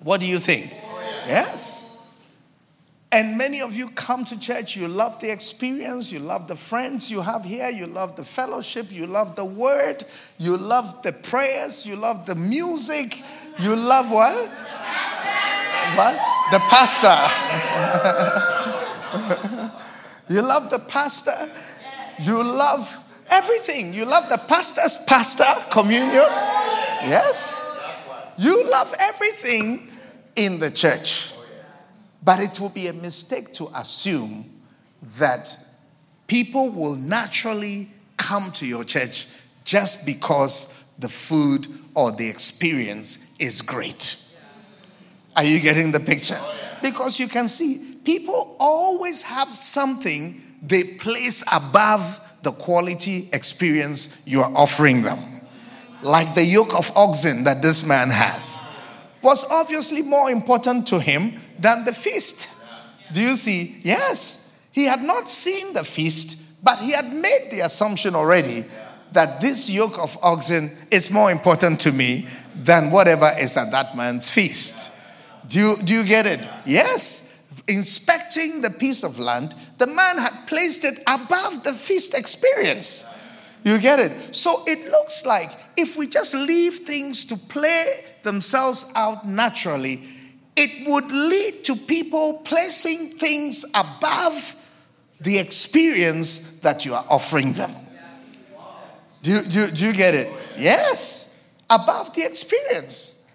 [0.00, 0.70] What do you think?
[1.26, 1.86] Yes.
[3.12, 7.10] And many of you come to church, you love the experience, you love the friends
[7.10, 10.04] you have here, you love the fellowship, you love the word,
[10.38, 13.22] you love the prayers, you love the music,
[13.58, 14.50] you love what?
[15.94, 16.18] What?
[16.50, 17.16] The pastor.
[20.34, 21.50] you love the pastor.
[22.20, 23.92] You love everything.
[23.94, 26.26] You love the pastor's pastor, communion.
[27.02, 27.62] Yes.
[28.38, 29.88] You love everything
[30.34, 31.34] in the church.
[32.22, 34.44] But it will be a mistake to assume
[35.18, 35.48] that
[36.26, 39.28] people will naturally come to your church
[39.64, 44.25] just because the food or the experience is great.
[45.36, 46.40] Are you getting the picture?
[46.82, 54.40] Because you can see people always have something they place above the quality experience you
[54.40, 55.18] are offering them.
[56.02, 58.62] Like the yoke of oxen that this man has
[59.22, 62.64] was obviously more important to him than the feast.
[63.12, 63.80] Do you see?
[63.82, 64.68] Yes.
[64.72, 68.64] He had not seen the feast, but he had made the assumption already
[69.12, 73.96] that this yoke of oxen is more important to me than whatever is at that
[73.96, 74.95] man's feast.
[75.48, 76.46] Do you, do you get it?
[76.64, 77.62] Yes.
[77.68, 83.12] Inspecting the piece of land, the man had placed it above the feast experience.
[83.64, 84.34] You get it?
[84.34, 90.02] So it looks like if we just leave things to play themselves out naturally,
[90.56, 94.54] it would lead to people placing things above
[95.20, 97.70] the experience that you are offering them.
[99.22, 100.32] Do do, do you get it?
[100.56, 103.30] Yes, above the experience.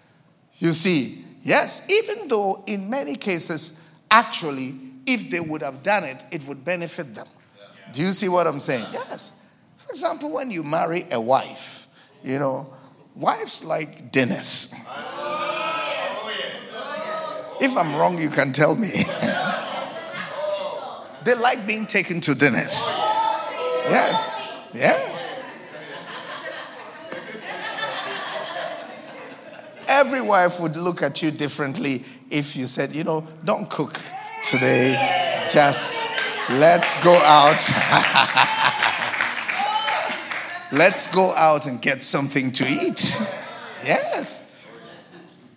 [0.58, 4.74] You see, yes, even though in many cases, actually,
[5.06, 7.26] if they would have done it, it would benefit them.
[7.92, 8.86] Do you see what I'm saying?
[8.92, 9.50] Yes.
[9.78, 11.86] For example, when you marry a wife,
[12.22, 12.66] you know,
[13.14, 14.72] wives like dinners.
[17.60, 18.88] If I'm wrong, you can tell me.
[21.24, 22.98] they like being taken to dinners.
[23.88, 25.41] Yes, yes.
[29.88, 33.98] Every wife would look at you differently if you said, you know, don't cook
[34.42, 36.06] today, just
[36.50, 37.60] let's go out.
[40.72, 43.16] let's go out and get something to eat.
[43.84, 44.66] Yes.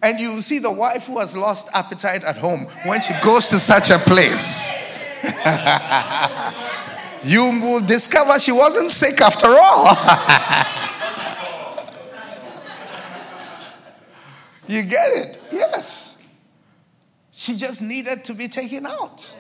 [0.04, 3.60] And you see the wife who has lost appetite at home when she goes to
[3.60, 4.84] such a place.
[7.24, 9.96] you will discover she wasn't sick after all.
[14.68, 15.42] you get it?
[15.52, 16.28] Yes.
[17.32, 19.36] She just needed to be taken out.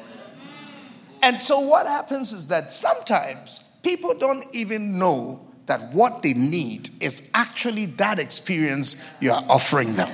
[1.24, 6.90] And so, what happens is that sometimes people don't even know that what they need
[7.02, 10.10] is actually that experience you are offering them.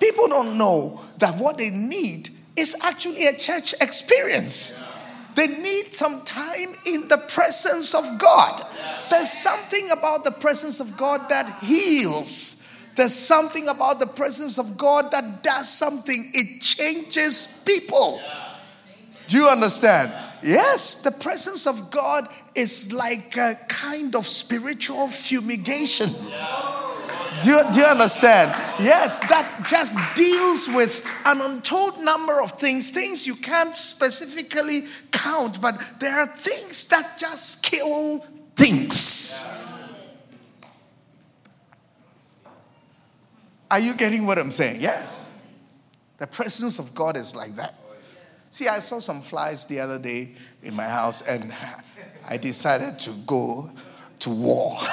[0.00, 4.82] People don't know that what they need is actually a church experience.
[5.34, 8.64] They need some time in the presence of God.
[9.10, 12.57] There's something about the presence of God that heals.
[12.98, 18.20] There's something about the presence of God that does something, it changes people.
[19.28, 20.12] Do you understand?
[20.42, 26.08] Yes, the presence of God is like a kind of spiritual fumigation.
[27.40, 28.50] Do you, do you understand?
[28.80, 34.80] Yes, that just deals with an untold number of things, things you can't specifically
[35.12, 39.57] count, but there are things that just kill things.
[43.70, 44.80] Are you getting what I'm saying?
[44.80, 45.30] Yes.
[46.18, 47.74] The presence of God is like that.
[48.50, 50.30] See, I saw some flies the other day
[50.62, 51.52] in my house and
[52.28, 53.70] I decided to go
[54.20, 54.78] to war.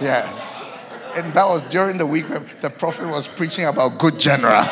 [0.00, 0.74] Yes.
[1.16, 4.52] And that was during the week when the prophet was preaching about good general.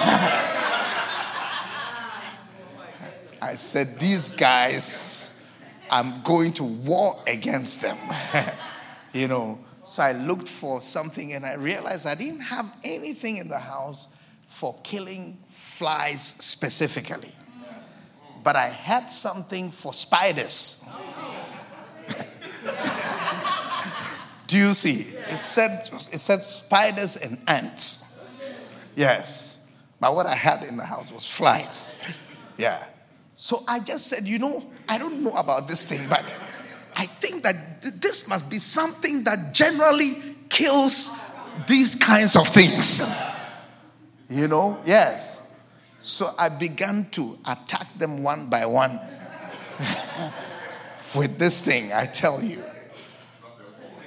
[3.40, 5.46] I said, These guys,
[5.90, 7.98] I'm going to war against them.
[9.12, 13.48] you know, so I looked for something and I realized I didn't have anything in
[13.48, 14.06] the house
[14.46, 17.32] for killing flies specifically.
[18.44, 20.86] But I had something for spiders.
[24.46, 25.16] Do you see?
[25.32, 28.22] It said, it said spiders and ants.
[28.94, 29.72] Yes.
[30.00, 31.98] But what I had in the house was flies.
[32.58, 32.84] Yeah.
[33.34, 36.34] So I just said, you know, I don't know about this thing, but
[36.98, 37.54] I think that
[38.02, 40.14] this must be something that generally
[40.48, 41.32] kills
[41.68, 43.16] these kinds of things.
[44.28, 44.78] You know?
[44.84, 45.54] Yes.
[46.00, 48.98] So I began to attack them one by one
[51.16, 52.62] with this thing, I tell you.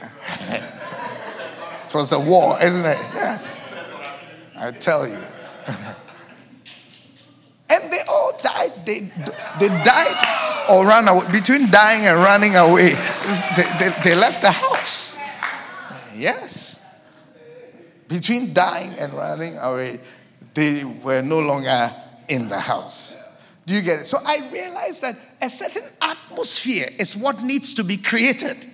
[0.50, 3.00] it was a war, isn't it?
[3.14, 3.62] Yes.
[4.58, 5.18] I tell you.
[8.42, 8.72] died.
[8.86, 9.00] They,
[9.60, 11.26] they died or ran away.
[11.32, 12.90] Between dying and running away,
[13.56, 15.18] they, they, they left the house.
[16.16, 16.86] Yes.
[18.08, 20.00] Between dying and running away,
[20.54, 21.92] they were no longer
[22.28, 23.18] in the house.
[23.66, 24.06] Do you get it?
[24.06, 28.66] So I realized that a certain atmosphere is what needs to be created.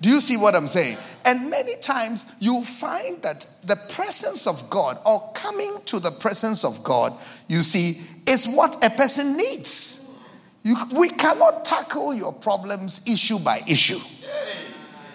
[0.00, 0.96] Do you see what I'm saying?
[1.26, 6.64] And many times you find that the presence of God or coming to the presence
[6.64, 7.12] of God,
[7.48, 10.24] you see, is what a person needs.
[10.62, 13.98] You, we cannot tackle your problems issue by issue.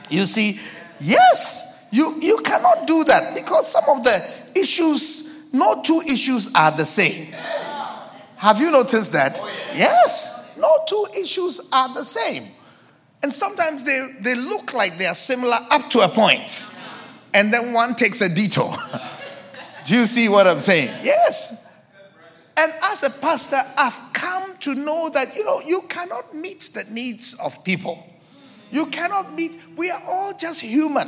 [0.10, 0.60] You see,
[1.00, 6.72] yes, you, you cannot do that because some of the issues, no two issues are
[6.72, 7.34] the same.
[8.38, 9.40] Have you noticed that?
[9.74, 12.44] Yes, no two issues are the same.
[13.24, 16.72] And sometimes they, they look like they are similar up to a.
[17.34, 18.72] And then one takes a detour.
[19.86, 20.90] Do you see what I'm saying?
[21.04, 21.65] Yes.
[22.58, 26.86] And as a pastor, I've come to know that, you know, you cannot meet the
[26.92, 28.02] needs of people.
[28.72, 31.08] You cannot meet, we are all just human.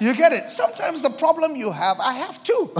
[0.00, 0.46] You get it?
[0.46, 2.52] Sometimes the problem you have, I have too.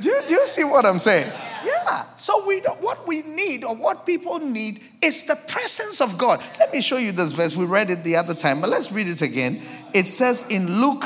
[0.00, 1.30] do, you, do you see what I'm saying?
[1.64, 2.04] Yeah.
[2.16, 6.40] So we what we need or what people need is the presence of God.
[6.60, 7.56] Let me show you this verse.
[7.56, 9.60] We read it the other time, but let's read it again.
[9.92, 11.04] It says in Luke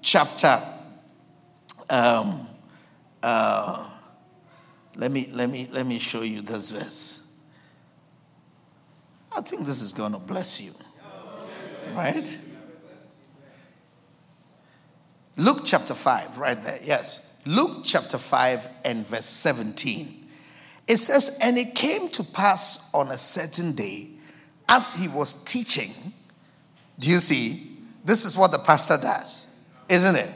[0.00, 0.58] chapter
[1.90, 2.46] um,
[3.22, 3.86] Uh,
[4.96, 7.40] let me let me let me show you this verse.
[9.36, 10.72] I think this is going to bless you.
[11.94, 12.38] Right?
[15.36, 16.78] Luke chapter 5, right there.
[16.82, 17.38] Yes.
[17.46, 20.06] Luke chapter 5 and verse 17.
[20.86, 24.08] It says, And it came to pass on a certain day,
[24.68, 26.12] as he was teaching.
[26.98, 27.78] Do you see?
[28.04, 30.30] This is what the pastor does, isn't it?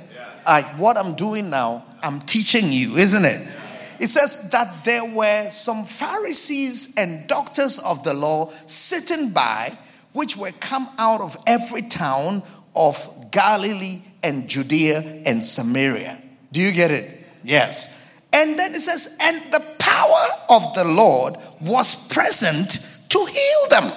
[0.47, 3.55] Like what I'm doing now, I'm teaching you, isn't it?
[4.01, 9.76] It says that there were some Pharisees and doctors of the law sitting by,
[10.12, 12.42] which were come out of every town
[12.76, 16.20] of Galilee and Judea and Samaria.
[16.53, 17.24] Do you get it?
[17.42, 18.22] Yes.
[18.32, 23.92] And then it says, and the power of the Lord was present to heal them.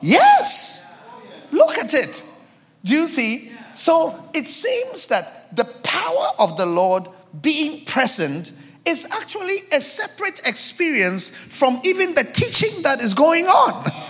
[0.00, 1.08] Yes.
[1.52, 2.24] Look at it.
[2.84, 3.49] Do you see?
[3.72, 7.04] So it seems that the power of the Lord
[7.42, 8.52] being present
[8.86, 13.84] is actually a separate experience from even the teaching that is going on.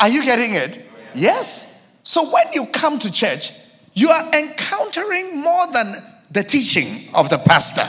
[0.00, 0.90] Are you getting it?
[1.14, 2.00] Yes.
[2.02, 3.52] So when you come to church,
[3.94, 5.86] you are encountering more than
[6.32, 7.84] the teaching of the pastor.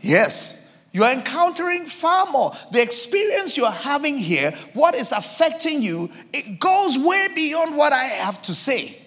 [0.00, 0.61] Yes.
[0.92, 2.52] You are encountering far more.
[2.70, 7.92] The experience you are having here, what is affecting you, it goes way beyond what
[7.92, 8.98] I have to say.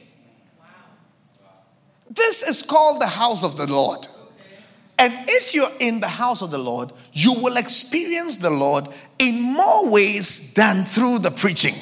[2.09, 4.07] This is called the house of the Lord.
[4.97, 8.87] And if you're in the house of the Lord, you will experience the Lord
[9.19, 11.73] in more ways than through the preaching.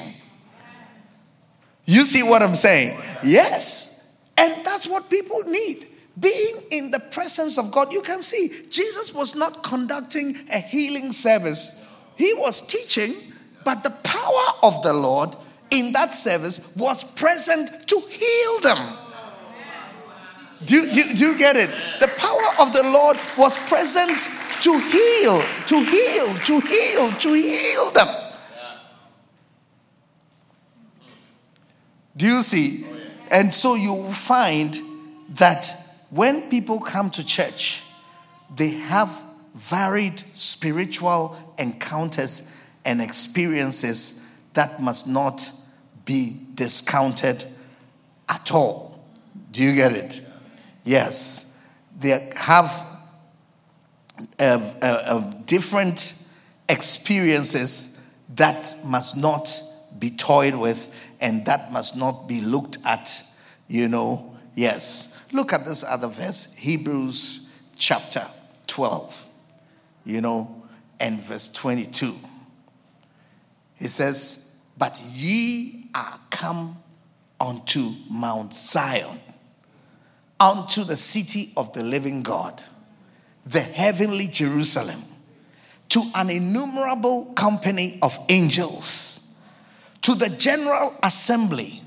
[1.84, 2.98] You see what I'm saying?
[3.22, 4.30] Yes.
[4.36, 5.86] And that's what people need.
[6.18, 11.10] Being in the presence of God, you can see Jesus was not conducting a healing
[11.12, 13.14] service, he was teaching,
[13.64, 15.34] but the power of the Lord
[15.70, 18.98] in that service was present to heal them.
[20.64, 21.68] Do, do, do you get it?
[22.00, 24.18] The power of the Lord was present
[24.62, 28.06] to heal, to heal, to heal, to heal them.
[32.16, 32.86] Do you see?
[33.30, 34.78] And so you find
[35.30, 35.83] that
[36.14, 37.82] when people come to church,
[38.54, 39.10] they have
[39.54, 45.50] varied spiritual encounters and experiences that must not
[46.04, 47.44] be discounted
[48.28, 49.04] at all.
[49.50, 50.22] Do you get it?
[50.84, 51.68] Yes.
[51.98, 52.70] They have
[54.38, 56.30] uh, uh, uh, different
[56.68, 59.50] experiences that must not
[59.98, 63.22] be toyed with and that must not be looked at,
[63.66, 64.36] you know.
[64.54, 65.23] Yes.
[65.34, 68.22] Look at this other verse, Hebrews chapter
[68.68, 69.26] 12,
[70.04, 70.62] you know,
[71.00, 72.14] and verse 22.
[73.76, 76.76] He says, But ye are come
[77.40, 79.18] unto Mount Zion,
[80.38, 82.62] unto the city of the living God,
[83.44, 85.00] the heavenly Jerusalem,
[85.88, 89.42] to an innumerable company of angels
[90.02, 91.80] to the general assembly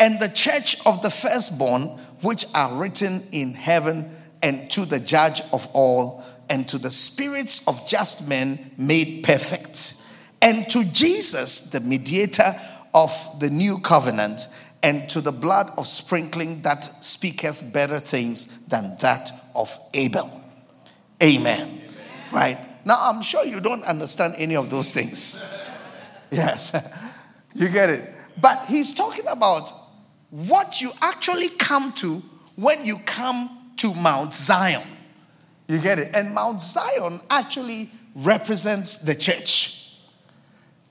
[0.00, 4.10] and the church of the firstborn, which are written in heaven,
[4.42, 10.02] and to the judge of all, and to the spirits of just men made perfect,
[10.42, 12.52] and to Jesus, the mediator
[12.94, 13.10] of
[13.40, 14.48] the new covenant,
[14.82, 20.30] and to the blood of sprinkling that speaketh better things than that of Abel.
[21.22, 21.60] Amen.
[21.60, 21.80] Amen.
[22.32, 22.58] Right?
[22.84, 25.44] Now, I'm sure you don't understand any of those things.
[26.28, 26.74] Yes.
[27.54, 28.06] You get it?
[28.38, 29.72] But he's talking about
[30.30, 32.22] what you actually come to
[32.56, 34.82] when you come to Mount Zion.
[35.66, 36.14] You get it?
[36.14, 40.00] And Mount Zion actually represents the church.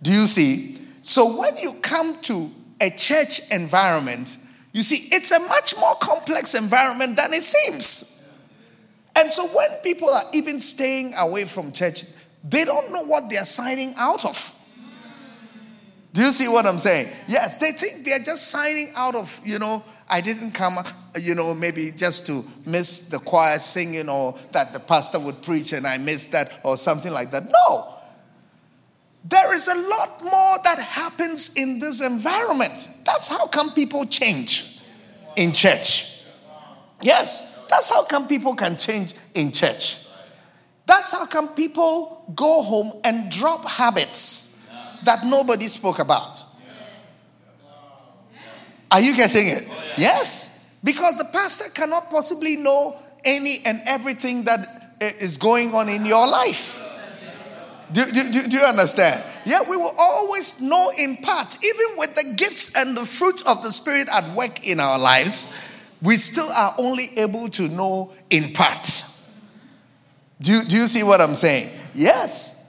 [0.01, 0.77] Do you see?
[1.01, 4.37] So when you come to a church environment,
[4.73, 8.51] you see, it's a much more complex environment than it seems.
[9.15, 12.03] And so when people are even staying away from church,
[12.43, 14.54] they don't know what they're signing out of.
[16.15, 17.07] Do you see what I'm saying?
[17.27, 20.77] Yes, they think they're just signing out of, you know, I didn't come,
[21.19, 25.73] you know, maybe just to miss the choir singing or that the pastor would preach
[25.73, 27.43] and I missed that or something like that.
[27.43, 27.95] No.
[29.25, 32.87] There is a lot more that happens in this environment.
[33.05, 34.79] That's how come people change
[35.35, 36.23] in church.
[37.01, 40.07] Yes, that's how come people can change in church.
[40.85, 44.54] That's how come people go home and drop habits
[45.05, 46.43] that nobody spoke about.
[48.91, 49.67] Are you getting it?
[49.97, 50.79] Yes.
[50.83, 54.59] Because the pastor cannot possibly know any and everything that
[55.01, 56.81] eh, is going on in your life.
[57.91, 59.23] Do, do, do, do you understand?
[59.45, 63.61] Yeah, we will always know in part, even with the gifts and the fruit of
[63.63, 65.53] the Spirit at work in our lives,
[66.01, 69.03] we still are only able to know in part.
[70.41, 71.69] Do do you see what I'm saying?
[71.93, 72.64] Yes.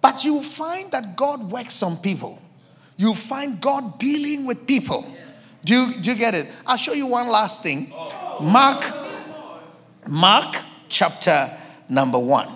[0.00, 2.40] But you find that God works on people.
[2.96, 5.04] You find God dealing with people.
[5.64, 6.50] Do you, do you get it?
[6.66, 7.88] I'll show you one last thing.
[8.40, 8.84] Mark,
[10.10, 10.56] Mark
[10.88, 11.46] chapter
[11.88, 12.48] number one.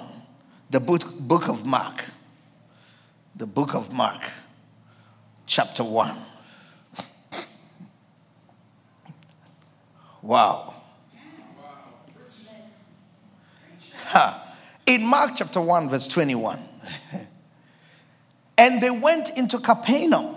[0.70, 2.04] The book, book of Mark.
[3.36, 4.22] The book of Mark,
[5.46, 6.16] chapter one.
[10.22, 10.72] Wow.
[14.04, 14.54] Ha.
[14.86, 16.58] In Mark chapter 1, verse 21.
[18.62, 20.36] and they went into Capernaum.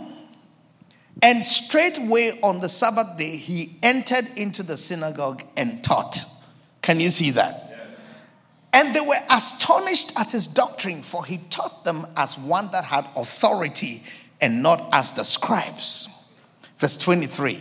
[1.22, 6.18] And straightway on the Sabbath day, he entered into the synagogue and taught.
[6.82, 7.62] Can you see that?
[8.74, 13.06] And they were astonished at his doctrine, for he taught them as one that had
[13.16, 14.02] authority
[14.42, 16.42] and not as the scribes.
[16.80, 17.60] Verse 23.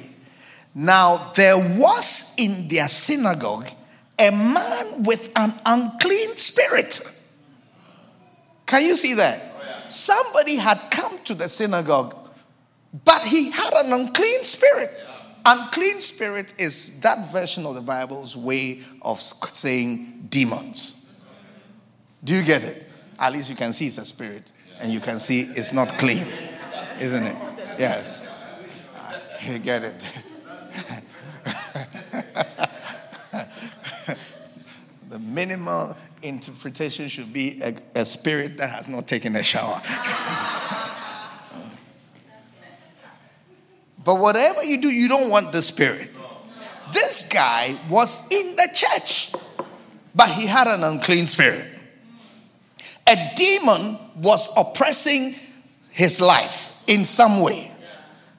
[0.75, 3.69] Now there was in their synagogue
[4.19, 7.01] a man with an unclean spirit.
[8.67, 9.54] Can you see that?
[9.89, 12.15] Somebody had come to the synagogue,
[13.05, 14.89] but he had an unclean spirit.
[15.45, 21.21] Unclean spirit is that version of the Bible's way of saying demons.
[22.23, 22.87] Do you get it?
[23.19, 26.27] At least you can see it's a spirit, and you can see it's not clean,
[27.01, 27.37] isn't it?
[27.79, 28.27] Yes.
[29.47, 30.23] You get it.
[35.11, 35.95] the minimal
[36.25, 39.81] interpretation should be a, a, spirit that has not taken a shower.
[44.05, 46.11] but whatever you do, you don't want the spirit.
[46.93, 49.33] This guy was in the church,
[50.15, 51.71] but he had an unclean spirit.
[53.07, 55.35] A demon was oppressing
[55.91, 57.71] his life in some way.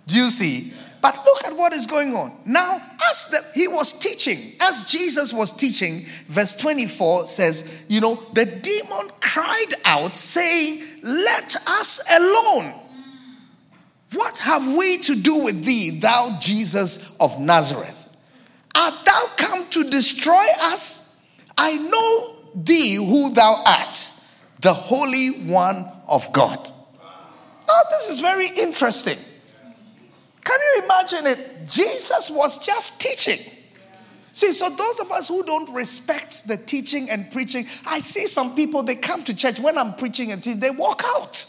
[0.08, 0.74] Do you see?
[1.06, 2.32] But look at what is going on.
[2.47, 2.82] Now,
[3.12, 5.99] as the, he was teaching, as Jesus was teaching,
[6.30, 12.74] verse 24 says, you know, the demon cried out, saying, Let us alone.
[14.14, 18.20] What have we to do with thee, thou Jesus of Nazareth?
[18.76, 21.39] Art thou come to destroy us?
[21.56, 24.10] I know thee who thou art,
[24.62, 26.58] the Holy One of God.
[27.68, 29.20] Now, this is very interesting.
[30.46, 31.68] Can you imagine it?
[31.68, 33.52] Jesus was just teaching.
[34.32, 38.56] See, so those of us who don't respect the teaching and preaching, I see some
[38.56, 41.43] people, they come to church when I'm preaching and teaching, they walk out.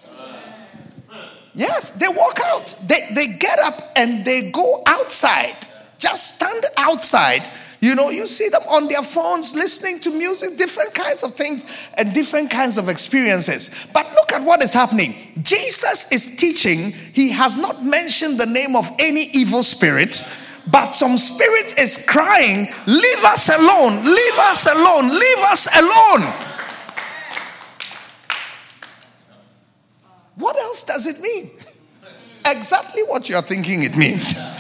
[1.53, 2.67] Yes, they walk out.
[2.87, 5.57] They, they get up and they go outside.
[5.99, 7.49] Just stand outside
[7.87, 11.93] you know, you see them on their phones listening to music, different kinds of things
[11.97, 13.87] and different kinds of experiences.
[13.95, 15.15] But look at what is happening.
[15.43, 20.21] Jesus is teaching, he has not mentioned the name of any evil spirit.
[20.69, 26.27] But some spirit is crying, Leave us alone, leave us alone, leave us alone.
[30.39, 31.51] What else does it mean?
[32.49, 34.55] Exactly what you're thinking it means.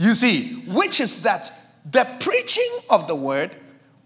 [0.00, 1.52] You see, which is that
[1.92, 3.50] the preaching of the word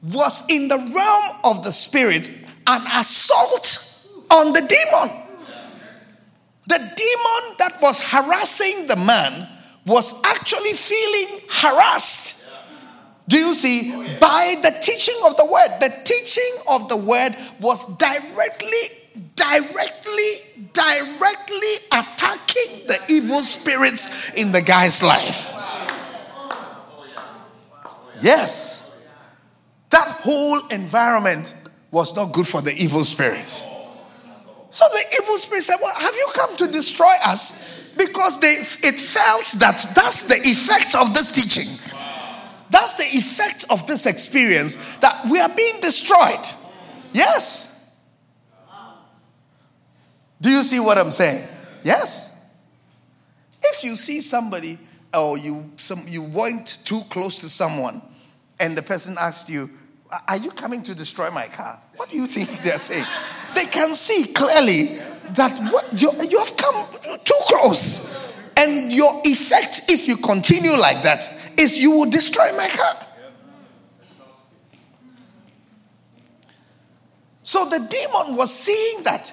[0.02, 2.28] was in the realm of the spirit
[2.66, 5.20] an assault on the demon.
[6.66, 9.46] The demon that was harassing the man
[9.86, 12.52] was actually feeling harassed.
[13.28, 13.92] Do you see?
[14.18, 15.78] By the teaching of the word.
[15.78, 18.84] The teaching of the word was directly,
[19.36, 20.30] directly,
[20.72, 25.53] directly attacking the evil spirits in the guy's life.
[28.22, 29.02] Yes.
[29.90, 31.54] That whole environment
[31.90, 33.46] was not good for the evil spirit.
[34.70, 37.92] So the evil spirit said, Well, have you come to destroy us?
[37.96, 38.48] Because they,
[38.88, 41.94] it felt that that's the effect of this teaching.
[42.70, 46.44] That's the effect of this experience that we are being destroyed.
[47.12, 48.02] Yes.
[50.40, 51.46] Do you see what I'm saying?
[51.84, 52.58] Yes.
[53.62, 54.76] If you see somebody
[55.14, 58.02] or you some you went too close to someone
[58.60, 59.68] and the person asked you,
[60.28, 61.78] Are you coming to destroy my car?
[61.96, 63.04] What do you think they're saying?
[63.54, 64.98] They can see clearly
[65.34, 66.84] that what you, you have come
[67.24, 68.22] too close.
[68.56, 73.06] And your effect, if you continue like that, is you will destroy my car.
[77.42, 79.32] So the demon was seeing that.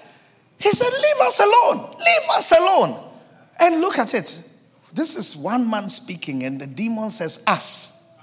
[0.57, 1.89] He said, Leave us alone.
[1.91, 3.13] Leave us alone.
[3.59, 4.50] And look at it.
[4.93, 8.19] This is one man speaking, and the demon says, Us.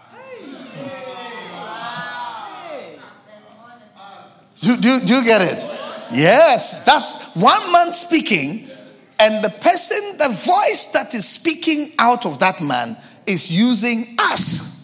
[4.61, 5.64] Do, do, do you get it?
[6.11, 8.69] Yes, that's one man speaking,
[9.21, 12.97] and the person, the voice that is speaking out of that man
[13.27, 14.79] is using us.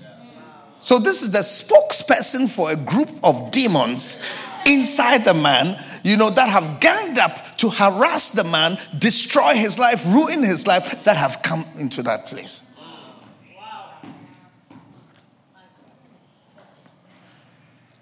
[0.79, 4.23] So, this is the spokesperson for a group of demons
[4.67, 9.79] inside the man, you know, that have ganged up to harass the man, destroy his
[9.79, 12.71] life, ruin his life, that have come into that place.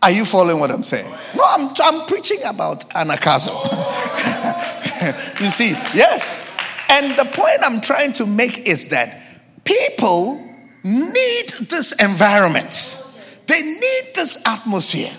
[0.03, 1.09] Are you following what I'm saying?
[1.37, 3.53] No, I'm, I'm preaching about anagkazo.
[5.41, 6.53] you see, yes.
[6.91, 9.17] And the point I'm trying to make is that
[9.63, 10.45] people
[10.83, 13.01] need this environment,
[13.47, 15.13] they need this atmosphere.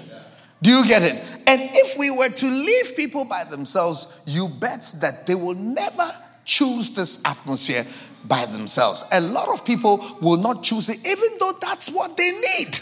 [0.62, 1.33] Do you get it?
[1.48, 6.10] And if we were to leave people by themselves, you bet that they will never
[6.46, 7.86] choose this atmosphere
[8.26, 9.04] by themselves.
[9.14, 12.80] A lot of people will not choose it, even though that's what they need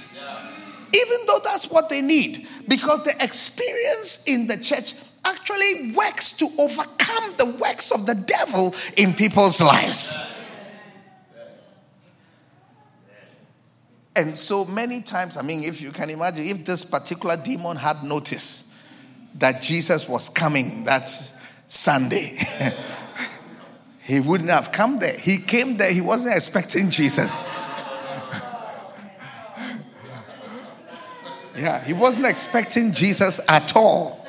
[0.94, 4.94] even though that's what they need, because the experience in the church
[5.26, 10.28] actually works to overcome the works of the devil in people's lives.
[14.16, 18.04] And so many times, I mean, if you can imagine, if this particular demon had
[18.04, 18.74] noticed
[19.36, 21.10] that Jesus was coming that
[21.68, 22.38] Sunday,
[24.04, 25.18] he wouldn't have come there.
[25.18, 27.48] He came there, he wasn't expecting Jesus.
[31.54, 34.26] Yeah, he wasn't expecting Jesus at all.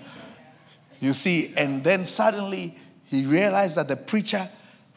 [1.00, 4.48] you see, and then suddenly he realized that the preacher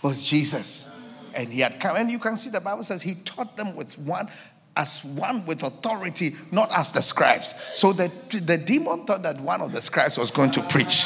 [0.02, 0.93] was Jesus.
[1.36, 3.98] And he had come, and you can see the Bible says he taught them with
[4.00, 4.28] one
[4.76, 7.54] as one with authority, not as the scribes.
[7.74, 11.06] So the, the demon thought that one of the scribes was going to preach.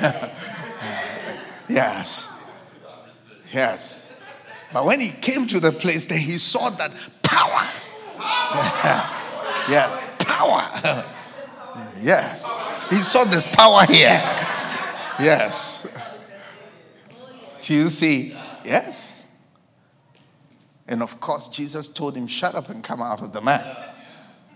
[1.68, 2.32] yes.
[3.52, 4.22] Yes.
[4.72, 6.92] But when he came to the place, then he saw that
[7.22, 7.62] power
[9.68, 10.60] yes, power.
[12.00, 12.66] yes.
[12.90, 14.20] He saw this power here.
[15.20, 15.86] Yes.
[17.62, 18.36] You see?
[18.64, 19.26] Yes.
[20.88, 23.76] And of course, Jesus told him, Shut up and come out of the man.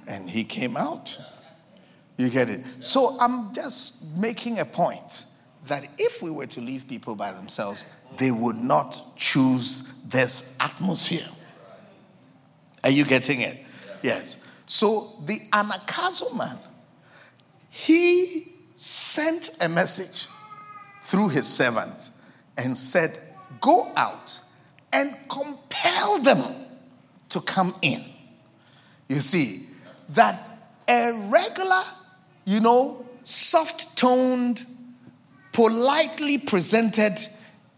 [0.08, 1.18] And he came out.
[2.16, 2.64] You get it?
[2.80, 5.26] So I'm just making a point
[5.66, 7.84] that if we were to leave people by themselves,
[8.16, 11.26] they would not choose this atmosphere.
[12.84, 13.58] Are you getting it?
[14.02, 14.62] Yes.
[14.66, 16.56] So the anagkazo man,
[17.68, 20.28] he sent a message
[21.02, 22.10] through his servant
[22.56, 23.10] and said,
[23.60, 24.40] Go out
[24.92, 26.42] and compel them
[27.30, 27.98] to come in.
[29.08, 29.66] You see,
[30.10, 30.40] that
[30.88, 31.82] a regular,
[32.44, 34.64] you know, soft toned,
[35.52, 37.14] politely presented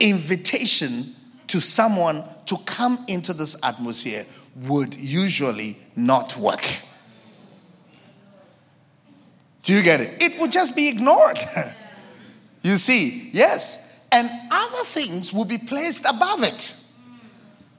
[0.00, 1.04] invitation
[1.48, 4.24] to someone to come into this atmosphere
[4.68, 6.64] would usually not work.
[9.62, 10.16] Do you get it?
[10.20, 11.38] It would just be ignored.
[12.62, 13.91] you see, yes.
[14.12, 16.76] And other things will be placed above it.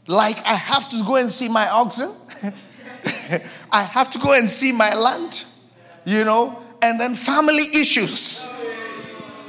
[0.08, 2.12] Like, I have to go and see my oxen,
[3.72, 5.44] I have to go and see my land,
[6.06, 8.52] you know, and then family issues.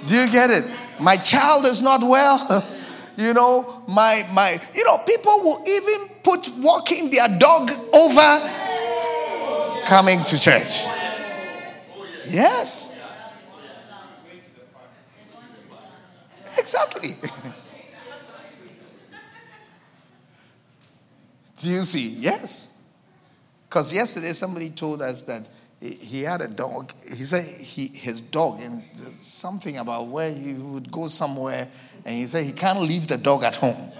[0.06, 0.70] Do you get it?
[1.00, 2.64] My child is not well.
[3.16, 8.50] you know, my my you know, people will even put walking their dog over
[9.86, 10.86] coming to church.
[12.28, 12.93] Yes.
[16.58, 17.10] Exactly.
[21.60, 22.08] Do you see?
[22.18, 22.92] Yes.
[23.68, 25.46] Because yesterday somebody told us that
[25.80, 26.92] he had a dog.
[27.02, 28.82] He said he, his dog, and
[29.20, 31.68] something about where he would go somewhere,
[32.04, 33.92] and he said he can't leave the dog at home.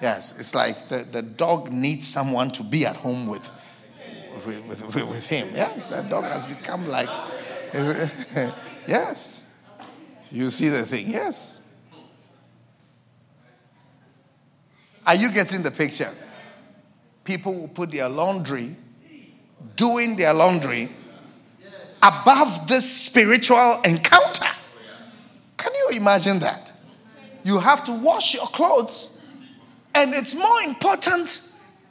[0.00, 3.50] Yes, it's like the, the dog needs someone to be at home with,
[4.46, 5.48] with, with, with him.
[5.54, 7.08] Yes, that dog has become like,
[8.88, 9.58] yes.
[10.32, 11.59] You see the thing, yes.
[15.06, 16.10] Are you getting the picture?
[17.24, 18.76] People will put their laundry,
[19.76, 20.88] doing their laundry,
[22.02, 24.46] above this spiritual encounter.
[25.56, 26.72] Can you imagine that?
[27.44, 29.20] You have to wash your clothes
[29.94, 31.46] and it's more important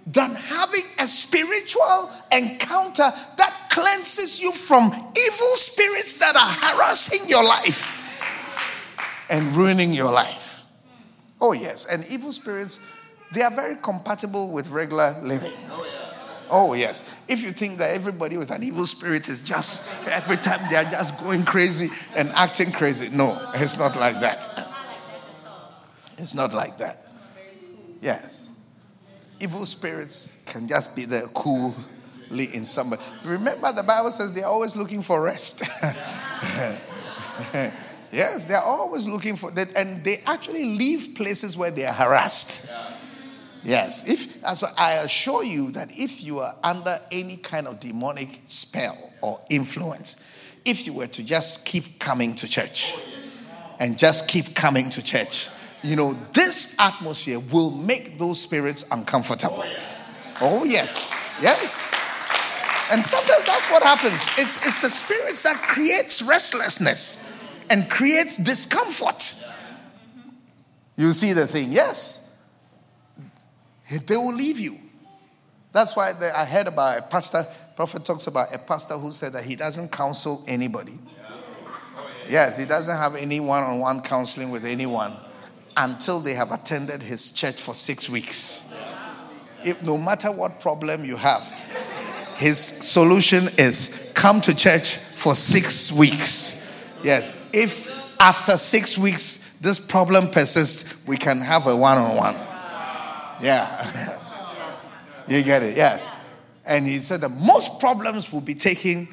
[0.08, 7.44] than having a spiritual encounter that cleanses you from evil spirits that are harassing your
[7.44, 7.96] life
[9.30, 10.64] and ruining your life.
[11.42, 11.86] Oh, yes.
[11.86, 12.92] And evil spirits,
[13.32, 15.52] they are very compatible with regular living.
[15.70, 17.24] Oh, oh, yes.
[17.28, 20.90] If you think that everybody with an evil spirit is just, every time they are
[20.90, 24.68] just going crazy and acting crazy, no, it's not like that.
[26.18, 27.06] It's not like that.
[28.02, 28.50] Yes.
[29.40, 31.74] Evil spirits can just be there coolly
[32.54, 33.02] in somebody.
[33.24, 35.62] Remember, the Bible says they're always looking for rest.
[38.12, 42.74] yes, they're always looking for that, and they actually leave places where they are harassed.
[43.62, 48.42] Yes, if so I assure you that if you are under any kind of demonic
[48.46, 52.96] spell or influence, if you were to just keep coming to church
[53.80, 55.50] and just keep coming to church,
[55.84, 59.64] you know, this atmosphere will make those spirits uncomfortable.
[60.42, 61.90] Oh, yes, yes.
[62.92, 64.28] And sometimes that's what happens.
[64.38, 67.26] It's, it's the spirits that creates restlessness
[67.70, 69.46] and creates discomfort.
[70.96, 72.29] You see the thing, yes.
[73.90, 74.78] They will leave you.
[75.72, 77.44] That's why I heard about a pastor,
[77.76, 80.98] prophet talks about a pastor who said that he doesn't counsel anybody.
[82.30, 85.14] Yes, he doesn't have any one on one counseling with anyone
[85.78, 88.76] until they have attended his church for six weeks.
[89.64, 91.44] If no matter what problem you have,
[92.38, 97.00] his solution is come to church for six weeks.
[97.04, 97.90] Yes, if
[98.22, 102.36] after six weeks this problem persists, we can have a one on one.
[103.42, 104.18] Yeah.
[105.28, 105.78] you get it?
[105.78, 106.16] Yes.
[106.66, 109.08] And he said that most problems will be taken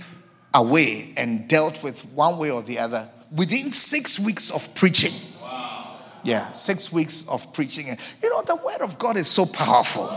[0.55, 5.13] away and dealt with one way or the other within six weeks of preaching.
[5.43, 5.99] Wow.
[6.23, 7.87] Yeah, six weeks of preaching.
[7.87, 10.09] You know, the word of God is so powerful.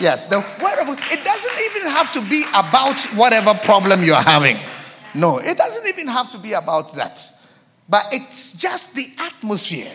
[0.00, 4.56] Yes, the word of it doesn't even have to be about whatever problem you're having.
[5.14, 7.20] No, it doesn't even have to be about that.
[7.88, 9.90] But it's just the atmosphere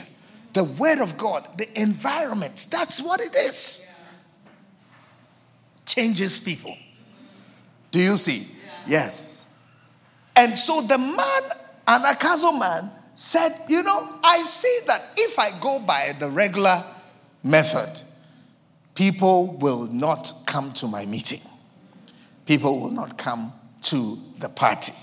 [0.54, 2.68] the Word of God, the environment.
[2.72, 3.90] That's what it is.
[5.86, 6.76] Changes people.
[7.92, 8.60] Do you see?
[8.88, 9.54] Yes.
[10.36, 11.42] And so the man,
[11.88, 16.84] Anagkazo man, said, You know, I see that if I go by the regular
[17.44, 18.02] method,
[18.96, 21.42] people will not come to my meeting.
[22.46, 23.52] People will not come
[23.84, 24.94] to the party.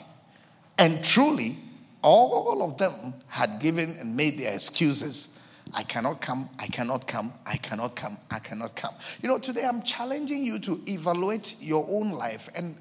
[0.79, 1.57] And truly,
[2.03, 5.40] all of them had given and made their excuses
[5.75, 8.95] I cannot come, I cannot come, I cannot come, I cannot come.
[9.23, 12.77] You know, today I'm challenging you to evaluate your own life and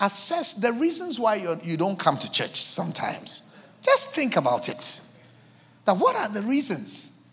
[0.00, 3.56] assess the reasons why you're, you do not come to church sometimes.
[3.82, 5.00] Just think about it.
[5.86, 7.24] Now, what are the reasons?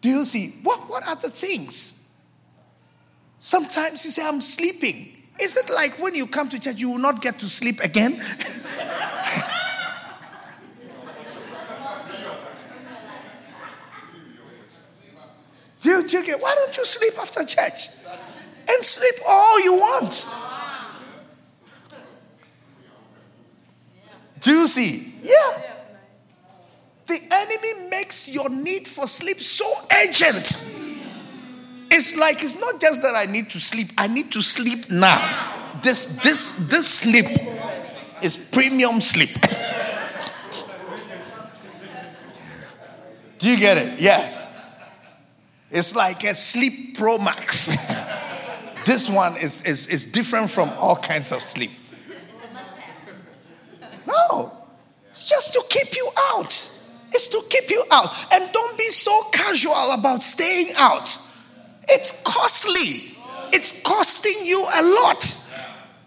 [0.00, 0.60] Do you see?
[0.62, 2.20] What, what are the things?
[3.38, 5.16] Sometimes you say, I'm sleeping.
[5.40, 8.12] Is it like when you come to church, you will not get to sleep again?
[15.80, 17.88] Do you, do get, why don't you sleep after church?
[18.68, 20.26] And sleep all you want.
[24.40, 25.28] Do you see?
[25.28, 25.62] Yeah.
[27.06, 29.66] The enemy makes your need for sleep so
[30.04, 30.76] urgent.
[31.90, 35.18] It's like it's not just that I need to sleep, I need to sleep now.
[35.82, 37.26] This this this sleep
[38.22, 39.30] is premium sleep.
[43.38, 44.00] Do you get it?
[44.00, 44.49] Yes.
[45.70, 47.86] It's like a Sleep Pro Max.
[48.86, 51.70] this one is, is, is different from all kinds of sleep.
[54.06, 54.52] No,
[55.10, 56.48] it's just to keep you out.
[57.12, 58.08] It's to keep you out.
[58.32, 61.08] And don't be so casual about staying out.
[61.88, 63.20] It's costly,
[63.52, 65.24] it's costing you a lot.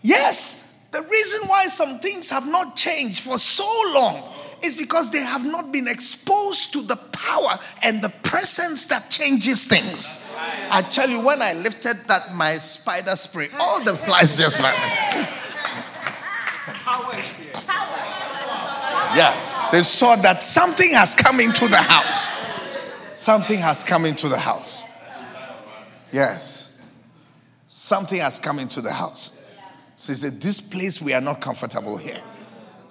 [0.01, 4.32] Yes, the reason why some things have not changed for so long
[4.63, 9.65] is because they have not been exposed to the power and the presence that changes
[9.67, 10.35] things.
[10.71, 15.29] I tell you, when I lifted that my spider spray, all the flies just vanished.
[19.15, 22.41] Yeah, they saw that something has come into the house.
[23.11, 24.83] Something has come into the house.
[26.11, 26.81] Yes,
[27.67, 29.47] something has come into the house.
[29.95, 32.19] So he said, This place we are not comfortable here.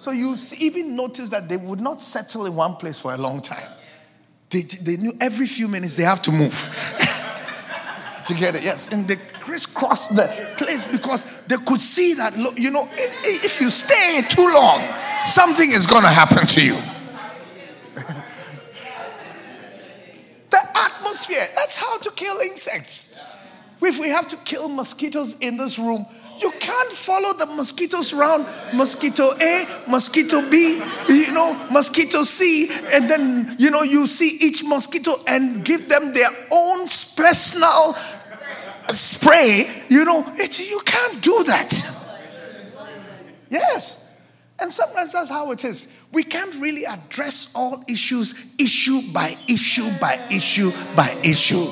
[0.03, 3.41] So you even notice that they would not settle in one place for a long
[3.41, 3.69] time.
[4.49, 6.51] They, they knew every few minutes they have to move
[8.25, 8.59] together.
[8.61, 10.27] Yes, and they crisscross the
[10.57, 14.81] place because they could see that, you know, if, if you stay too long,
[15.23, 16.75] something is going to happen to you.
[20.49, 23.23] the atmosphere, that's how to kill insects.
[23.81, 26.05] If we have to kill mosquitoes in this room,
[26.39, 33.09] you can't follow the mosquitoes around mosquito A, mosquito B, you know, mosquito C, and
[33.09, 36.79] then, you know, you see each mosquito and give them their own
[37.17, 37.93] personal
[38.89, 39.69] spray.
[39.89, 42.01] You know, it, you can't do that.
[43.49, 44.03] Yes.
[44.59, 46.07] And sometimes that's how it is.
[46.13, 51.65] We can't really address all issues issue by issue by issue by issue.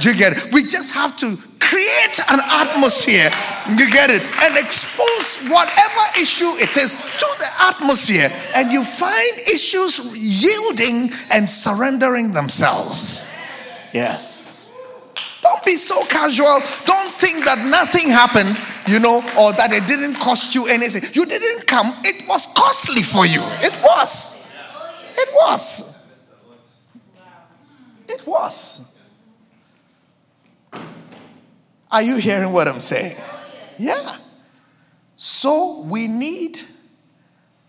[0.00, 0.52] Do you get it?
[0.52, 1.36] We just have to
[1.68, 3.28] create an atmosphere,
[3.76, 9.32] you get it, and expose whatever issue it is to the atmosphere, and you find
[9.52, 13.30] issues yielding and surrendering themselves.
[13.92, 14.72] Yes.
[15.42, 16.58] Don't be so casual.
[16.84, 18.56] Don't think that nothing happened,
[18.88, 21.02] you know, or that it didn't cost you anything.
[21.12, 23.40] You didn't come, it was costly for you.
[23.60, 24.54] It was.
[25.16, 25.94] It was.
[28.08, 28.87] It was.
[31.90, 33.16] Are you hearing what I'm saying?
[33.78, 34.16] Yeah.
[35.16, 36.60] So we need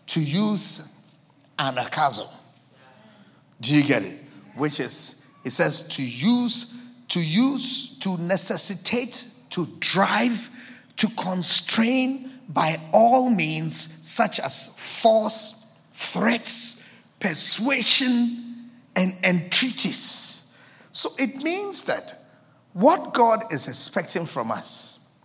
[0.07, 0.95] to use
[1.57, 2.28] anagkazo.
[3.61, 4.20] Do you get it?
[4.55, 10.49] Which is, it says to use, to use, to necessitate, to drive,
[10.97, 20.57] to constrain by all means, such as force, threats, persuasion, and entreaties.
[20.91, 22.18] So it means that
[22.80, 25.19] what God is expecting from us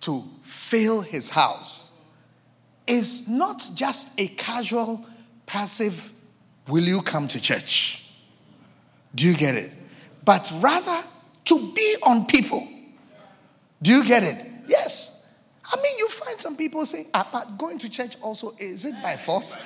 [0.00, 2.04] to fill his house
[2.88, 5.06] is not just a casual,
[5.46, 6.10] passive,
[6.66, 8.10] will you come to church?
[9.14, 9.70] Do you get it?
[10.24, 11.06] But rather
[11.44, 12.66] to be on people.
[13.80, 14.44] Do you get it?
[14.66, 15.48] Yes.
[15.72, 19.00] I mean, you find some people saying, ah, but going to church also, is it
[19.02, 19.56] by force?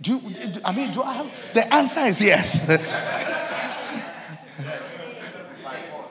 [0.00, 0.20] Do you,
[0.64, 1.30] I mean, do I have?
[1.52, 3.52] The answer is yes.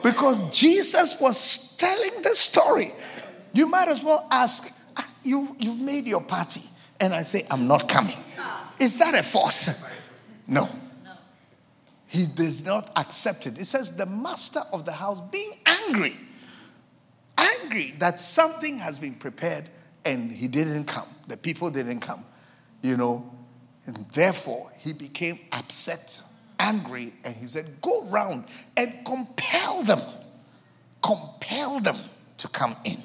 [0.06, 2.92] Because Jesus was telling the story.
[3.52, 6.60] You might as well ask, ah, you, you've made your party.
[7.00, 8.14] And I say, I'm not coming.
[8.80, 10.00] Is that a force?
[10.46, 10.68] No.
[12.06, 13.58] He does not accept it.
[13.58, 16.16] It says, the master of the house being angry,
[17.36, 19.64] angry that something has been prepared
[20.04, 21.08] and he didn't come.
[21.26, 22.24] The people didn't come,
[22.80, 23.28] you know.
[23.86, 26.22] And therefore, he became upset
[26.58, 28.44] angry and he said, Go round
[28.76, 30.00] and compel them,
[31.02, 31.96] compel them
[32.38, 32.96] to come in.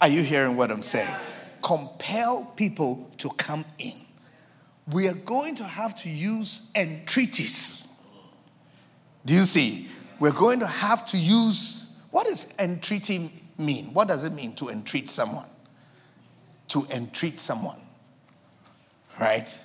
[0.00, 1.14] Are you hearing what I'm saying?
[1.62, 3.92] Compel people to come in.
[4.90, 8.10] We are going to have to use entreaties.
[9.24, 9.88] Do you see?
[10.18, 13.86] We're going to have to use what does entreaty mean?
[13.86, 15.46] What does it mean to entreat someone?
[16.68, 17.78] To entreat someone,
[19.18, 19.58] right?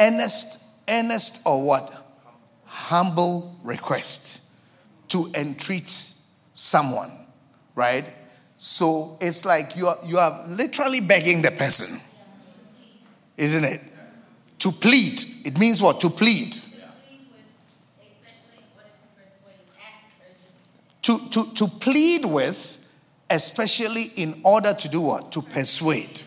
[0.00, 1.92] Earnest, earnest or what?
[2.64, 4.52] Humble request
[5.08, 5.88] to entreat
[6.52, 7.10] someone,
[7.74, 8.04] right?
[8.56, 12.24] So it's like you are, you are literally begging the person,
[13.36, 13.80] isn't it?
[14.60, 15.20] To plead.
[15.44, 16.00] It means what?
[16.00, 16.56] To plead.
[21.02, 22.84] To, to, to plead with,
[23.30, 25.30] especially in order to do what?
[25.32, 26.22] To persuade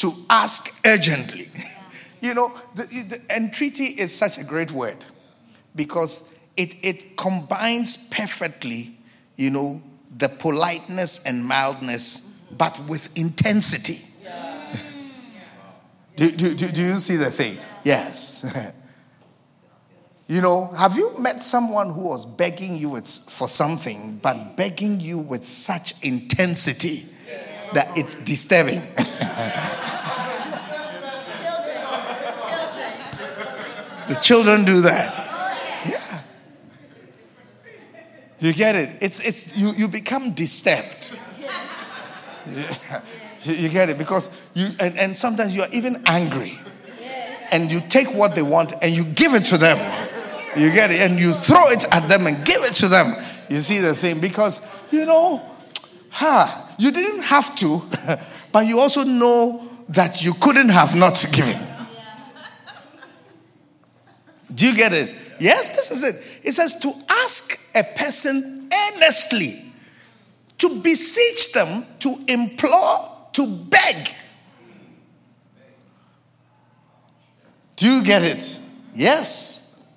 [0.00, 1.48] to ask urgently.
[2.20, 4.96] you know, the, the entreaty is such a great word
[5.76, 8.92] because it, it combines perfectly,
[9.36, 9.82] you know,
[10.16, 13.98] the politeness and mildness, but with intensity.
[16.16, 17.56] do, do, do, do you see the thing?
[17.84, 18.76] Yes.
[20.30, 25.18] You know, have you met someone who was begging you for something, but begging you
[25.18, 27.02] with such intensity
[27.74, 28.80] that it's disturbing?
[34.10, 35.14] The children do that.
[35.88, 36.20] Yeah.
[38.40, 38.96] You get it?
[39.00, 41.16] It's, it's, you, you become disturbed.
[41.38, 43.02] Yeah.
[43.42, 43.98] You get it?
[43.98, 46.58] Because you, and, and sometimes you are even angry.
[47.52, 49.78] And you take what they want and you give it to them.
[50.56, 51.08] You get it?
[51.08, 53.14] And you throw it at them and give it to them.
[53.48, 54.20] You see the thing?
[54.20, 54.60] Because,
[54.92, 55.40] you know,
[56.10, 57.80] ha, huh, you didn't have to,
[58.52, 61.69] but you also know that you couldn't have not given.
[64.60, 65.08] Do you get it?
[65.38, 66.46] Yes, this is it.
[66.48, 69.54] It says to ask a person earnestly,
[70.58, 74.08] to beseech them, to implore, to beg.
[77.76, 78.60] Do you get it?
[78.94, 79.96] Yes.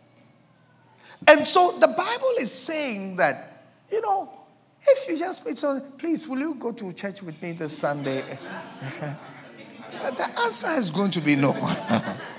[1.28, 3.36] And so the Bible is saying that,
[3.92, 4.32] you know,
[4.80, 5.44] if you just
[5.98, 8.22] please, will you go to church with me this Sunday?
[9.92, 11.52] the answer is going to be no.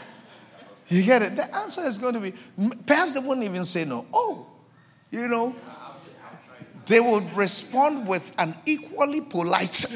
[0.94, 1.34] You get it?
[1.34, 2.32] The answer is going to be
[2.86, 4.06] perhaps they wouldn't even say no.
[4.14, 4.46] Oh,
[5.10, 5.52] you know,
[6.86, 9.92] they would respond with an equally polite.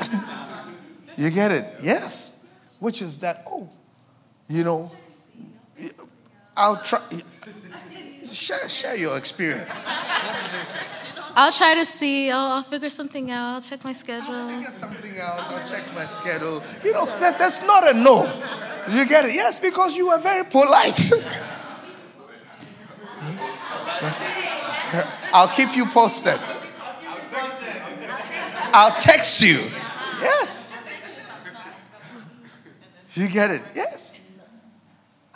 [1.16, 1.64] you get it?
[1.84, 2.66] Yes.
[2.80, 3.68] Which is that, oh,
[4.48, 4.90] you know,
[6.56, 7.00] I'll try.
[8.32, 9.72] Share, share your experience.
[11.40, 12.32] I'll try to see.
[12.32, 13.54] Oh, I'll figure something out.
[13.54, 14.34] I'll check my schedule.
[14.34, 15.38] I'll figure something out.
[15.38, 16.60] I'll check my schedule.
[16.82, 18.24] You know, that, that's not a no.
[18.90, 19.36] You get it?
[19.36, 20.98] Yes, because you were very polite.
[25.32, 26.40] I'll keep you posted.
[28.74, 29.60] I'll text you.
[30.20, 30.74] Yes.
[33.12, 33.62] You get it?
[33.76, 34.28] Yes.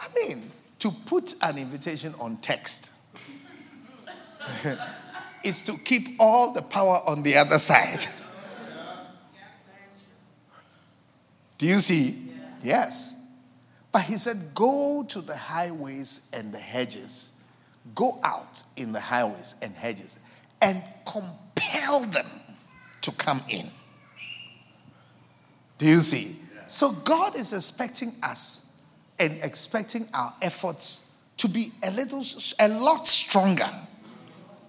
[0.01, 0.51] I mean,
[0.81, 2.91] to put an invitation on text
[5.45, 8.05] is to keep all the power on the other side.
[11.59, 12.31] Do you see?
[12.61, 13.39] Yes.
[13.93, 17.33] But he said, Go to the highways and the hedges.
[17.95, 20.19] Go out in the highways and hedges
[20.61, 22.27] and compel them
[23.03, 23.67] to come in.
[25.79, 26.39] Do you see?
[26.69, 28.81] So God is expecting us
[29.19, 32.25] and expecting our efforts to be a little,
[32.61, 33.69] a lot stronger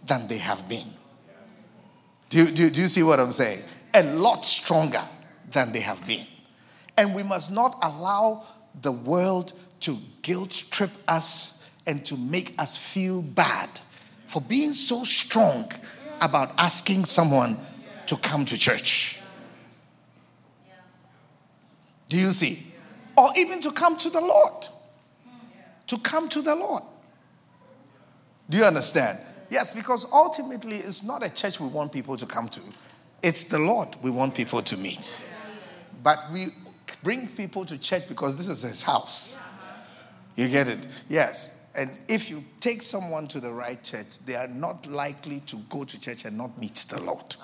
[0.08, 0.88] than they have been.
[2.30, 3.62] Do do, do you see what I'm saying?
[3.94, 5.02] A lot stronger
[5.52, 6.26] than they have been.
[6.98, 8.46] And we must not allow
[8.82, 13.70] the world to guilt trip us and to make us feel bad
[14.28, 15.72] for being so strong
[16.22, 17.58] about asking someone
[18.06, 19.22] to come to church.
[22.10, 22.74] Do you see?
[23.18, 24.68] Or even to come to the Lord.
[25.88, 26.84] To come to the Lord.
[28.50, 29.20] Do you understand?
[29.54, 32.62] Yes, because ultimately it's not a church we want people to come to,
[33.22, 35.30] it's the Lord we want people to meet.
[36.02, 36.48] But we
[37.04, 39.40] bring people to church because this is his house.
[40.36, 40.88] You get it?
[41.08, 41.72] Yes.
[41.78, 45.84] And if you take someone to the right church, they are not likely to go
[45.84, 47.36] to church and not meet the Lord.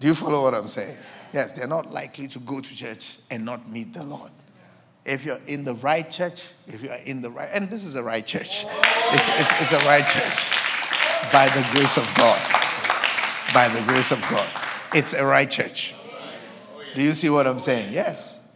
[0.00, 0.98] Do you follow what I'm saying?
[1.32, 4.32] Yes, they're not likely to go to church and not meet the Lord.
[5.06, 8.02] If you're in the right church, if you're in the right, and this is a
[8.02, 8.66] right church,
[9.12, 12.40] it's, it's, it's a right church by the grace of God.
[13.54, 14.48] By the grace of God.
[14.92, 15.94] It's a right church.
[16.94, 17.92] Do you see what I'm saying?
[17.92, 18.52] Yes.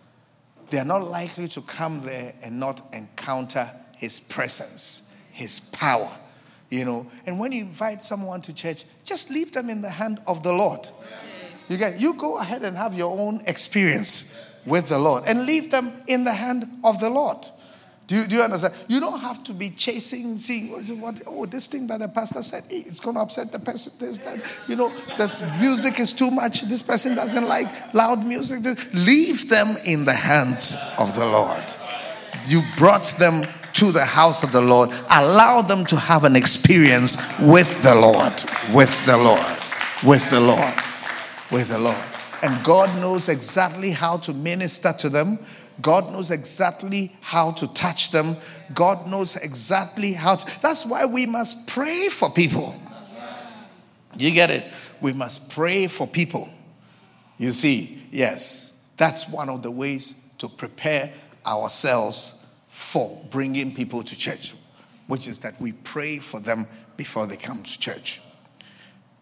[0.70, 6.10] They are not likely to come there and not encounter His presence, His power.
[6.68, 10.20] You know, and when you invite someone to church, just leave them in the hand
[10.26, 10.80] of the Lord.
[11.68, 15.70] You get you go ahead and have your own experience with the Lord and leave
[15.70, 17.38] them in the hand of the Lord.
[18.10, 18.74] Do you, do you understand?
[18.88, 22.64] You don't have to be chasing, seeing what, oh, this thing that the pastor said,
[22.68, 24.04] it's going to upset the person.
[24.04, 26.62] This, that, you know, the music is too much.
[26.62, 28.64] This person doesn't like loud music.
[28.92, 31.62] Leave them in the hands of the Lord.
[32.46, 33.44] You brought them
[33.74, 34.90] to the house of the Lord.
[35.08, 38.42] Allow them to have an experience with the Lord,
[38.74, 39.56] with the Lord,
[40.02, 40.74] with the Lord,
[41.52, 42.09] with the Lord.
[42.42, 45.38] And God knows exactly how to minister to them.
[45.82, 48.36] God knows exactly how to touch them.
[48.74, 50.60] God knows exactly how to.
[50.60, 52.74] That's why we must pray for people.
[54.16, 54.64] You get it?
[55.00, 56.48] We must pray for people.
[57.38, 61.10] You see, yes, that's one of the ways to prepare
[61.46, 64.54] ourselves for bringing people to church,
[65.06, 66.66] which is that we pray for them
[66.96, 68.20] before they come to church.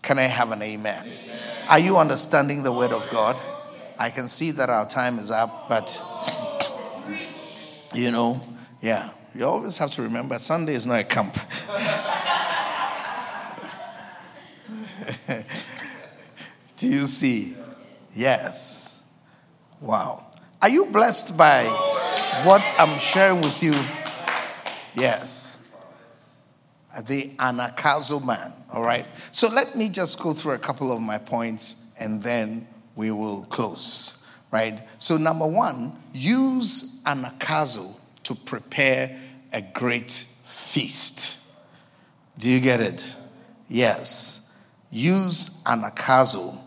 [0.08, 1.04] Can I have an amen?
[1.06, 1.38] amen?
[1.68, 3.38] Are you understanding the word of God?
[3.98, 6.02] I can see that our time is up, but
[7.92, 8.40] you know,
[8.80, 11.34] yeah, you always have to remember Sunday is not a camp.
[16.78, 17.54] Do you see?
[18.14, 19.14] Yes.
[19.78, 20.26] Wow.
[20.62, 21.64] Are you blessed by
[22.46, 23.74] what I'm sharing with you?
[24.94, 25.57] Yes
[27.06, 28.52] the anagkazo man.
[28.72, 29.06] All right.
[29.30, 33.42] So let me just go through a couple of my points and then we will
[33.44, 34.26] close.
[34.50, 34.80] Right.
[34.98, 39.16] So number one, use anagkazo to prepare
[39.52, 41.60] a great feast.
[42.38, 43.16] Do you get it?
[43.68, 44.66] Yes.
[44.90, 46.58] Use anagkazo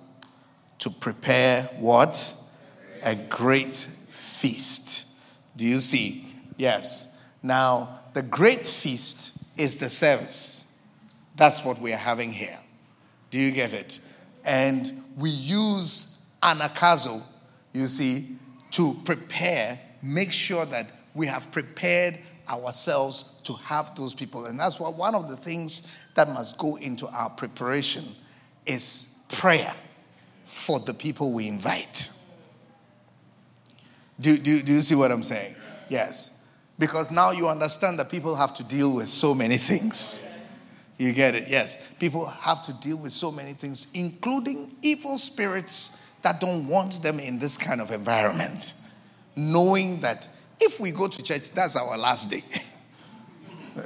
[0.80, 2.34] to prepare what?
[3.04, 5.22] A great feast.
[5.56, 6.26] Do you see?
[6.58, 7.24] Yes.
[7.42, 10.66] Now, the great feast is the service.
[11.36, 12.60] That's what we are having here.
[13.30, 14.00] Do you get it?
[14.46, 17.22] And we use anagkazo,
[17.74, 18.36] you see,
[18.72, 22.18] to prepare, make sure that we have prepared
[22.50, 24.46] ourselves to have those people.
[24.46, 28.04] And that's why one of the things that must go into our preparation
[28.66, 29.74] is prayer
[30.46, 32.12] for the people we invite.
[34.20, 35.56] Do, do, do you see what I'm saying?
[35.90, 36.31] Yes.
[36.82, 40.28] Because now you understand that people have to deal with so many things.
[40.98, 41.48] You get it?
[41.48, 41.94] Yes.
[42.00, 47.20] People have to deal with so many things, including evil spirits that don't want them
[47.20, 48.74] in this kind of environment.
[49.36, 50.28] Knowing that
[50.60, 52.42] if we go to church, that's our last day.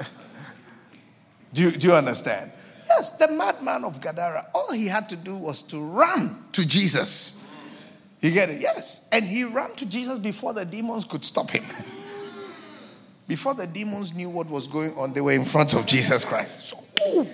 [1.51, 2.49] do, you, do you understand?
[2.87, 7.53] Yes, the madman of Gadara, all he had to do was to run to Jesus.
[8.21, 8.61] You get it?
[8.61, 9.09] Yes.
[9.11, 11.65] And he ran to Jesus before the demons could stop him.
[13.27, 16.69] Before the demons knew what was going on, they were in front of Jesus Christ.
[16.69, 17.27] So Ooh.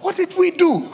[0.00, 0.88] What did we do?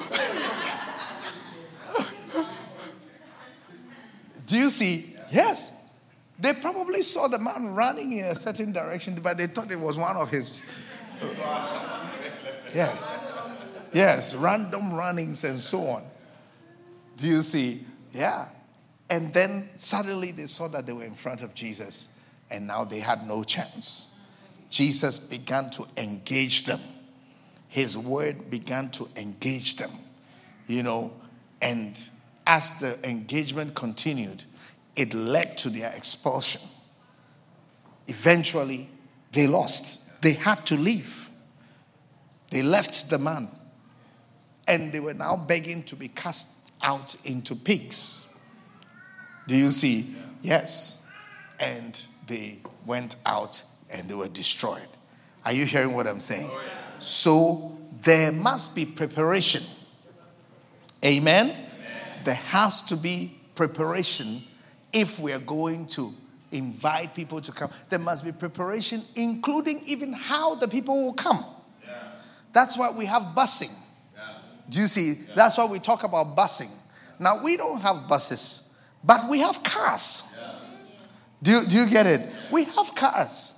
[4.47, 5.15] do you see?
[5.31, 5.95] Yes.
[6.39, 9.99] They probably saw the man running in a certain direction, but they thought it was
[9.99, 10.65] one of his.
[12.75, 13.25] Yes.
[13.93, 16.03] Yes, random runnings and so on.
[17.17, 17.81] Do you see?
[18.13, 18.47] Yeah.
[19.11, 23.01] And then suddenly they saw that they were in front of Jesus, and now they
[23.01, 24.21] had no chance.
[24.71, 26.81] Jesus began to engage them.
[27.69, 29.91] His word began to engage them,
[30.67, 31.13] you know,
[31.61, 31.99] and
[32.47, 34.45] as the engagement continued,
[34.97, 36.63] it led to their expulsion.
[38.07, 38.89] Eventually,
[39.33, 40.23] they lost.
[40.23, 41.29] They had to leave.
[42.51, 43.49] They left the man,
[44.67, 48.28] and they were now begging to be cast out into pigs.
[49.49, 50.15] Do you see?
[50.43, 51.11] Yes.
[51.59, 54.87] And they went out and they were destroyed.
[55.45, 56.49] Are you hearing what I'm saying?
[56.51, 56.63] Oh,
[57.01, 59.63] so there must be preparation.
[61.03, 61.47] Amen?
[61.47, 61.57] Amen?
[62.25, 64.43] There has to be preparation
[64.93, 66.13] if we are going to
[66.53, 67.71] invite people to come.
[67.89, 71.43] There must be preparation, including even how the people will come.
[71.87, 71.95] Yeah.
[72.53, 73.75] That's why we have busing.
[74.15, 74.35] Yeah.
[74.69, 75.25] Do you see?
[75.27, 75.35] Yeah.
[75.35, 76.75] That's why we talk about busing.
[77.19, 78.68] Now, we don't have buses.
[79.09, 80.37] But we have cars.
[81.43, 82.29] Do you, do you get it?
[82.53, 83.55] We have cars.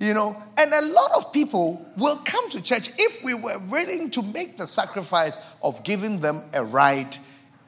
[0.00, 4.10] You know, and a lot of people will come to church if we were willing
[4.10, 7.16] to make the sacrifice of giving them a ride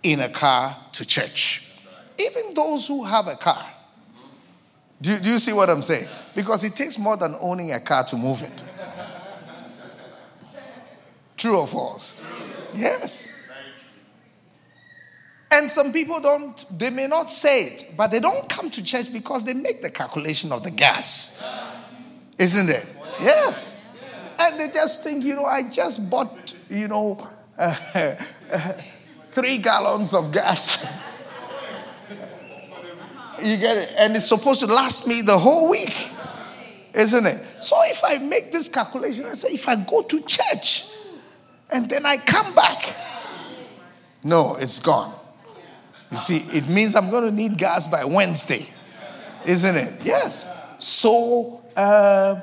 [0.03, 1.73] in a car to church.
[2.19, 3.65] Even those who have a car.
[5.01, 6.09] Do, do you see what I'm saying?
[6.35, 8.65] Because it takes more than owning a car to move it.
[11.37, 12.23] True or false?
[12.75, 13.40] Yes.
[15.53, 19.13] And some people don't, they may not say it, but they don't come to church
[19.13, 21.45] because they make the calculation of the gas.
[22.39, 22.87] Isn't it?
[23.21, 23.99] Yes.
[24.39, 27.29] And they just think, you know, I just bought, you know,
[27.59, 27.75] uh,
[29.33, 30.85] three gallons of gas.
[33.43, 33.95] you get it?
[33.99, 36.11] And it's supposed to last me the whole week.
[36.95, 37.45] Isn't it?
[37.61, 40.91] So if I make this calculation, I say, if I go to church
[41.73, 42.79] and then I come back,
[44.25, 45.20] no, it's gone.
[46.11, 48.67] You see, it means I'm going to need gas by Wednesday,
[49.47, 49.93] isn't it?
[50.03, 50.57] Yes.
[50.79, 52.41] So, uh,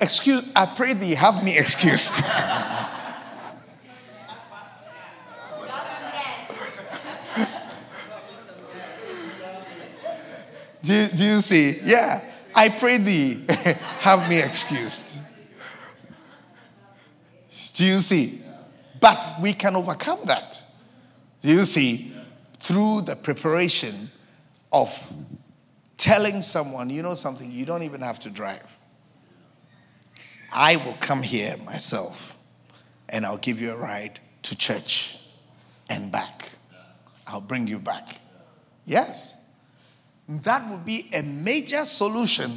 [0.00, 2.22] excuse, I pray thee have me excused.
[10.82, 11.78] do, do you see?
[11.84, 12.20] Yeah.
[12.54, 13.44] I pray thee
[14.00, 15.18] have me excused.
[17.74, 18.40] Do you see?
[19.00, 20.62] But we can overcome that.
[21.42, 22.15] Do you see?
[22.66, 23.94] Through the preparation
[24.72, 25.12] of
[25.96, 28.76] telling someone, you know something, you don't even have to drive.
[30.52, 32.36] I will come here myself
[33.08, 35.16] and I'll give you a ride to church
[35.88, 36.50] and back.
[37.28, 38.18] I'll bring you back.
[38.84, 39.56] Yes.
[40.28, 42.50] That would be a major solution,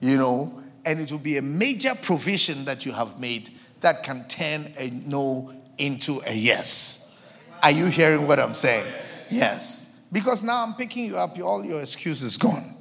[0.00, 3.50] you know, and it will be a major provision that you have made
[3.82, 7.32] that can turn a no into a yes.
[7.62, 8.92] Are you hearing what I'm saying?
[9.30, 10.08] Yes.
[10.12, 12.74] Because now I'm picking you up, all your excuses gone.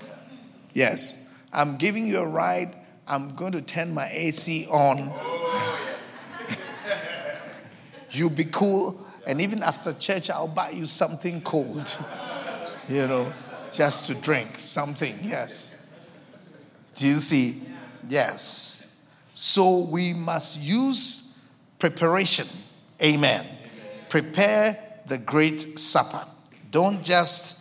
[0.73, 1.43] Yes.
[1.51, 2.73] I'm giving you a ride.
[3.07, 5.11] I'm going to turn my AC on.
[8.11, 9.05] You'll be cool.
[9.25, 11.97] And even after church, I'll buy you something cold.
[12.89, 13.33] You know,
[13.73, 15.13] just to drink something.
[15.21, 15.93] Yes.
[16.95, 17.61] Do you see?
[18.07, 19.05] Yes.
[19.33, 22.47] So we must use preparation.
[23.03, 23.45] Amen.
[24.07, 26.25] Prepare the great supper.
[26.71, 27.57] Don't just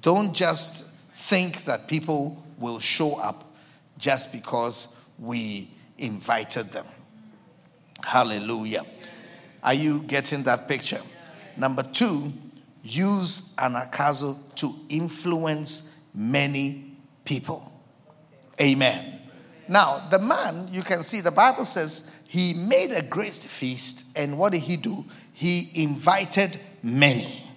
[0.00, 3.44] don't just think that people will show up
[3.98, 6.86] just because we invited them.
[8.04, 8.84] Hallelujah.
[9.62, 11.00] Are you getting that picture?
[11.56, 12.32] Number 2,
[12.82, 16.92] use an anagkazo to influence many
[17.24, 17.72] people.
[18.60, 19.20] Amen.
[19.68, 24.38] Now, the man, you can see the Bible says he made a great feast, and
[24.38, 25.04] what did he do?
[25.32, 27.47] He invited many.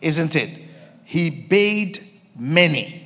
[0.00, 0.58] Isn't it?
[1.04, 1.98] He bade
[2.38, 3.02] many.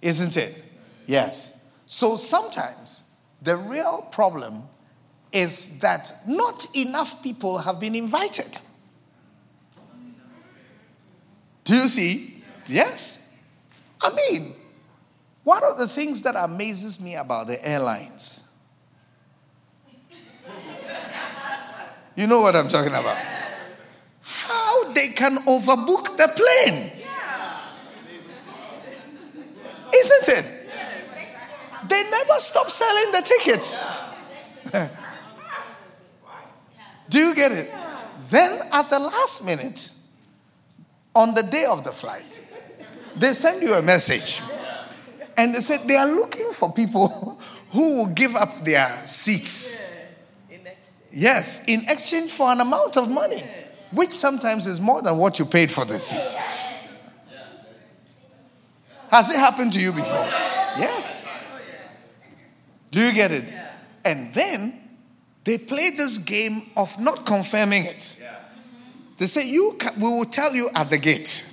[0.00, 0.62] Isn't it?
[1.06, 1.72] Yes.
[1.86, 4.62] So sometimes the real problem
[5.32, 8.58] is that not enough people have been invited.
[11.64, 12.42] Do you see?
[12.66, 13.42] Yes.
[14.02, 14.54] I mean,
[15.44, 18.58] one of the things that amazes me about the airlines,
[22.16, 23.39] you know what I'm talking about?
[24.94, 26.90] They can overbook the plane.
[29.92, 30.56] Isn't it?
[31.88, 33.84] They never stop selling the tickets.
[37.08, 37.74] Do you get it?
[38.28, 39.92] Then at the last minute,
[41.14, 42.40] on the day of the flight,
[43.16, 44.40] they send you a message.
[45.36, 47.08] And they said they are looking for people
[47.70, 49.90] who will give up their seats.
[51.12, 53.42] Yes, in exchange for an amount of money,
[53.92, 56.38] which sometimes is more than what you paid for the seat.
[59.10, 60.26] Has it happened to you before?
[60.78, 61.28] Yes.
[62.90, 63.44] Do you get it?
[64.04, 64.74] And then
[65.44, 68.22] they play this game of not confirming it.
[69.18, 71.46] They say, you we will tell you at the gate.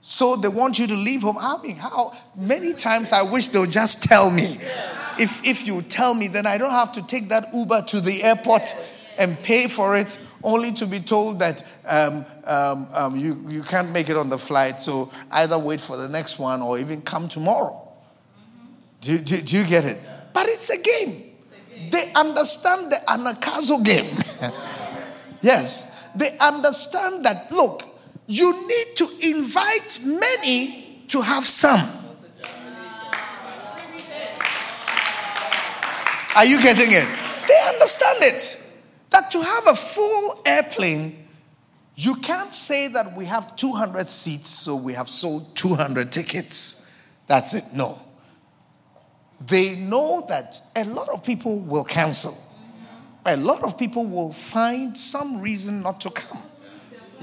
[0.00, 1.36] So they want you to leave home.
[1.38, 4.44] I mean, how many times I wish they'll just tell me.
[5.18, 8.22] If, if you tell me, then I don't have to take that Uber to the
[8.22, 8.62] airport
[9.18, 13.90] and pay for it, only to be told that um, um, um, you, you can't
[13.90, 14.80] make it on the flight.
[14.80, 17.82] So either wait for the next one or even come tomorrow.
[19.00, 19.98] Do, do, do you get it?
[20.32, 21.22] But it's a game.
[21.90, 24.52] They understand the anagkazo game.
[25.42, 26.10] yes.
[26.14, 27.82] They understand that, look,
[28.26, 31.80] you need to invite many to have some.
[36.36, 37.08] Are you getting it?
[37.48, 38.65] They understand it.
[39.16, 41.16] That to have a full airplane,
[41.94, 47.16] you can't say that we have 200 seats, so we have sold 200 tickets.
[47.26, 47.64] That's it.
[47.74, 47.98] No.
[49.40, 52.34] They know that a lot of people will cancel.
[53.24, 56.42] A lot of people will find some reason not to come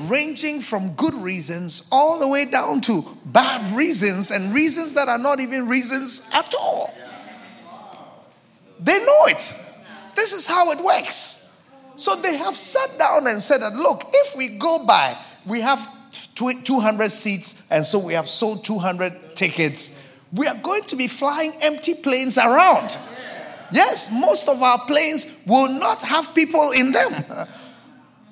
[0.10, 5.20] ranging from good reasons all the way down to bad reasons and reasons that are
[5.20, 6.92] not even reasons at all.
[8.80, 9.44] They know it.
[10.16, 11.43] This is how it works.
[11.96, 15.16] So they have sat down and said that look, if we go by,
[15.46, 15.86] we have
[16.36, 20.22] 200 seats, and so we have sold 200 tickets.
[20.34, 22.98] We are going to be flying empty planes around.
[23.72, 27.14] Yes, most of our planes will not have people in them.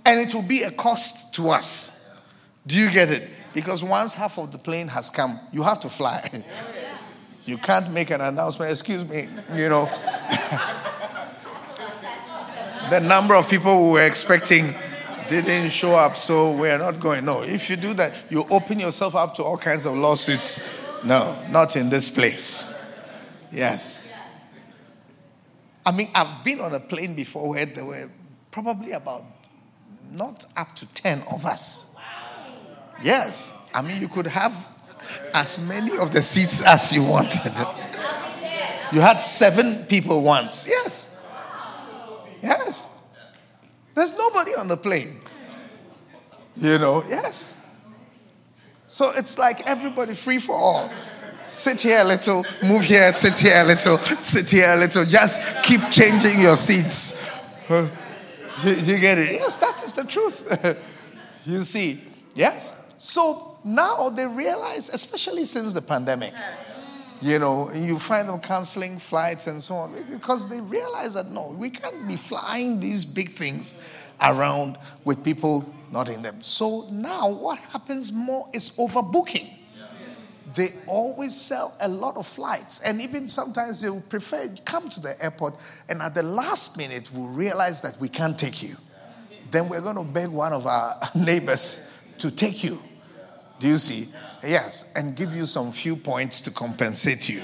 [0.05, 2.19] and it will be a cost to us.
[2.65, 3.27] Do you get it?
[3.53, 6.27] Because once half of the plane has come, you have to fly.
[7.43, 9.89] You can't make an announcement, excuse me, you know.
[12.91, 14.75] the number of people we were expecting
[15.29, 17.23] didn't show up, so we're not going.
[17.23, 20.85] No, if you do that, you open yourself up to all kinds of lawsuits.
[21.05, 22.77] No, not in this place.
[23.49, 24.13] Yes.
[25.85, 28.09] I mean, I've been on a plane before where there were
[28.51, 29.23] probably about
[30.11, 31.97] not up to 10 of us.
[33.01, 33.69] Yes.
[33.73, 34.53] I mean, you could have
[35.33, 37.53] as many of the seats as you wanted.
[38.91, 40.67] You had seven people once.
[40.69, 41.10] Yes.
[42.41, 43.15] Yes.
[43.93, 45.19] There's nobody on the plane.
[46.55, 47.79] You know, yes.
[48.87, 50.89] So it's like everybody free for all.
[51.45, 55.05] Sit here a little, move here, sit here a little, sit here a little.
[55.05, 57.29] Just keep changing your seats.
[57.69, 59.31] You, you get it?
[59.31, 61.15] Yes, that is the truth.
[61.45, 61.99] you see,
[62.35, 62.95] yes.
[62.97, 66.33] So now they realize, especially since the pandemic,
[67.21, 71.55] you know, you find them canceling flights and so on because they realize that no,
[71.57, 73.87] we can't be flying these big things
[74.21, 76.41] around with people not in them.
[76.41, 79.49] So now what happens more is overbooking
[80.55, 82.81] they always sell a lot of flights.
[82.81, 85.57] And even sometimes they will prefer come to the airport
[85.89, 88.75] and at the last minute we'll realize that we can't take you.
[89.49, 92.81] Then we're going to beg one of our neighbors to take you.
[93.59, 94.07] Do you see?
[94.43, 97.41] Yes, and give you some few points to compensate you.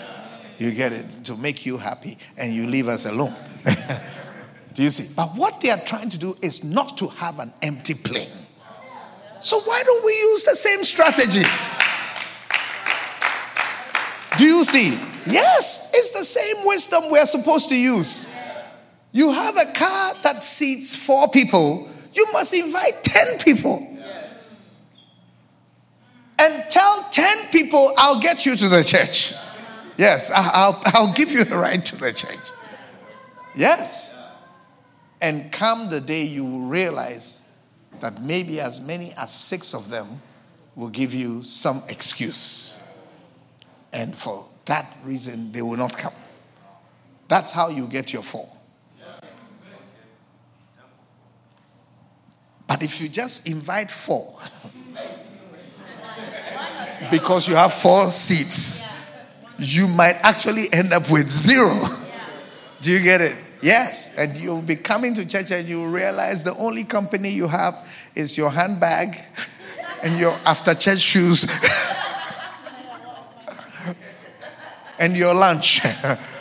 [0.57, 1.09] You get it?
[1.25, 3.33] To make you happy and you leave us alone.
[4.73, 5.13] Do you see?
[5.15, 8.29] But what they are trying to do is not to have an empty plane.
[9.39, 11.45] So why don't we use the same strategy?
[14.37, 14.89] Do you see?
[15.31, 18.33] Yes, it's the same wisdom we're supposed to use.
[19.11, 23.96] You have a car that seats four people, you must invite 10 people.
[26.47, 29.33] And tell 10 people, I'll get you to the church.
[29.97, 32.51] Yes, I'll, I'll give you the right to the church.
[33.55, 34.13] Yes.
[35.21, 37.51] And come the day you will realize
[37.99, 40.07] that maybe as many as six of them
[40.75, 42.81] will give you some excuse.
[43.91, 46.13] And for that reason, they will not come.
[47.27, 48.47] That's how you get your four.
[52.67, 54.37] But if you just invite four,
[57.11, 58.87] because you have four seats,
[59.57, 61.73] you might actually end up with zero.
[62.81, 63.35] Do you get it?
[63.61, 64.17] Yes.
[64.17, 67.73] And you'll be coming to church and you realize the only company you have
[68.15, 69.15] is your handbag
[70.03, 71.45] and your after church shoes.
[74.99, 75.81] and your lunch.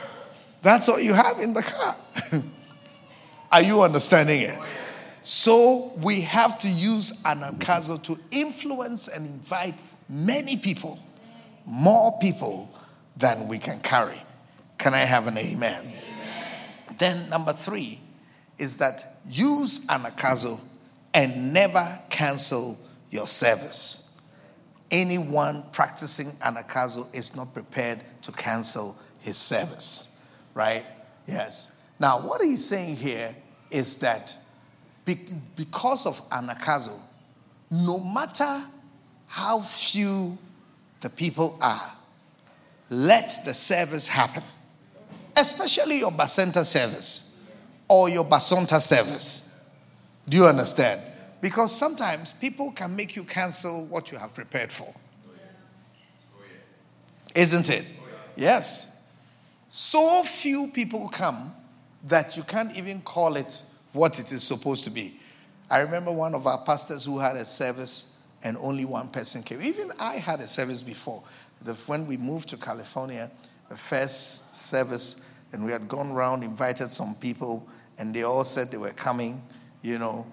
[0.62, 1.97] That's all you have in the car.
[3.53, 4.59] Are you understanding it?
[5.23, 9.74] So we have to use anagkazo to influence and invite
[10.09, 10.99] many people,
[11.66, 12.73] more people
[13.16, 14.20] than we can carry.
[14.78, 15.83] Can I have an amen?
[15.83, 15.95] amen.
[16.99, 18.01] Then, number three
[18.59, 20.61] is that use anagkazo
[21.15, 22.78] and never cancel
[23.11, 24.03] your service.
[24.91, 30.24] Anyone practicing anagkazo is not prepared to cancel his service,
[30.55, 30.85] right?
[31.27, 31.83] Yes.
[31.99, 33.35] Now, what he's saying here
[33.70, 34.35] is that
[35.05, 36.99] because of anagkazo,
[37.70, 38.62] no matter
[39.36, 40.38] how few
[41.02, 41.92] the people are,
[42.88, 44.42] let the service happen.
[45.38, 47.54] Especially your Bacenta service
[47.86, 49.62] or your Basonta service.
[50.26, 51.02] Do you understand?
[51.42, 54.90] Because sometimes people can make you cancel what you have prepared for.
[57.34, 57.84] Isn't it?
[58.36, 59.12] Yes.
[59.68, 61.52] So few people come
[62.04, 65.12] that you can't even call it what it is supposed to be.
[65.70, 69.62] I remember one of our pastors who had a service and only one person came.
[69.62, 71.22] Even I had a service before.
[71.62, 73.30] The, when we moved to California,
[73.68, 77.66] the first service, and we had gone around, invited some people,
[77.98, 79.40] and they all said they were coming,
[79.82, 80.26] you know,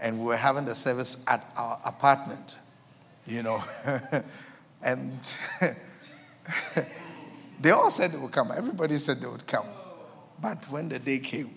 [0.00, 2.58] and we were having the service at our apartment,
[3.26, 3.60] you know.
[4.82, 5.12] and
[7.60, 8.50] they all said they would come.
[8.54, 9.66] Everybody said they would come.
[10.40, 11.50] But when the day came,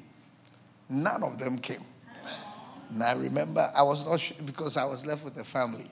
[0.90, 1.82] none of them came.
[2.96, 5.84] And I remember I was not sure because I was left with the family.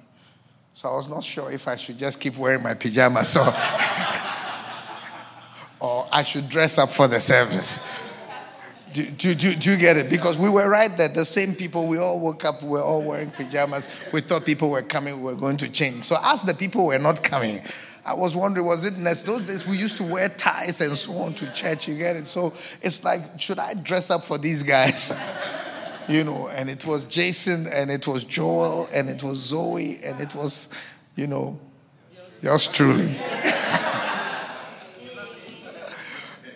[0.71, 3.41] So I was not sure if I should just keep wearing my pajamas or,
[5.85, 8.01] or I should dress up for the service.
[8.93, 10.09] Do, do, do, do, you get it?
[10.09, 13.03] Because we were right there, the same people, we all woke up, we were all
[13.03, 13.89] wearing pajamas.
[14.13, 16.03] We thought people were coming, we were going to change.
[16.03, 17.59] So as the people were not coming,
[18.05, 19.23] I was wondering, was it next?
[19.23, 22.27] Those days we used to wear ties and so on to church, you get it?
[22.27, 25.11] So it's like, should I dress up for these guys?
[26.07, 30.19] you know, and it was Jason and it was Joel and it was Zoe and
[30.19, 30.73] it was,
[31.15, 31.59] you know,
[32.41, 33.17] yours truly.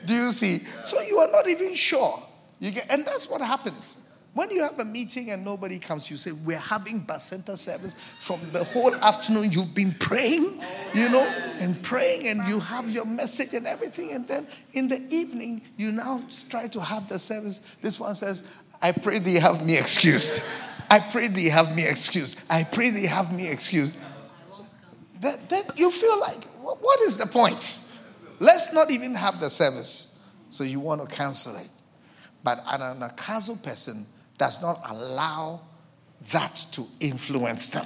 [0.06, 0.60] Do you see?
[0.84, 2.18] So you are not even sure.
[2.60, 4.08] You get, and that's what happens.
[4.38, 8.40] When you have a meeting and nobody comes, you say, We're having Bacenta service from
[8.52, 9.52] the whole afternoon.
[9.52, 10.62] You've been praying,
[10.94, 11.28] you know,
[11.60, 14.12] and praying, and you have your message and everything.
[14.12, 16.22] And then in the evening, you now
[16.52, 17.62] try to have the service.
[17.82, 18.48] This one says,
[18.82, 20.48] I pray they have me excused.
[20.90, 22.40] I pray they have me excused.
[22.50, 23.98] I pray they have me excused.
[25.20, 27.80] Then, then you feel like, what is the point?
[28.40, 30.14] Let's not even have the service.
[30.50, 31.70] So you want to cancel it.
[32.44, 34.06] But an anagkazo person
[34.38, 35.62] does not allow
[36.32, 37.86] that to influence them.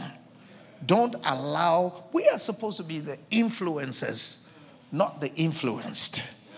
[0.85, 6.49] Don't allow, we are supposed to be the influencers, not the influenced.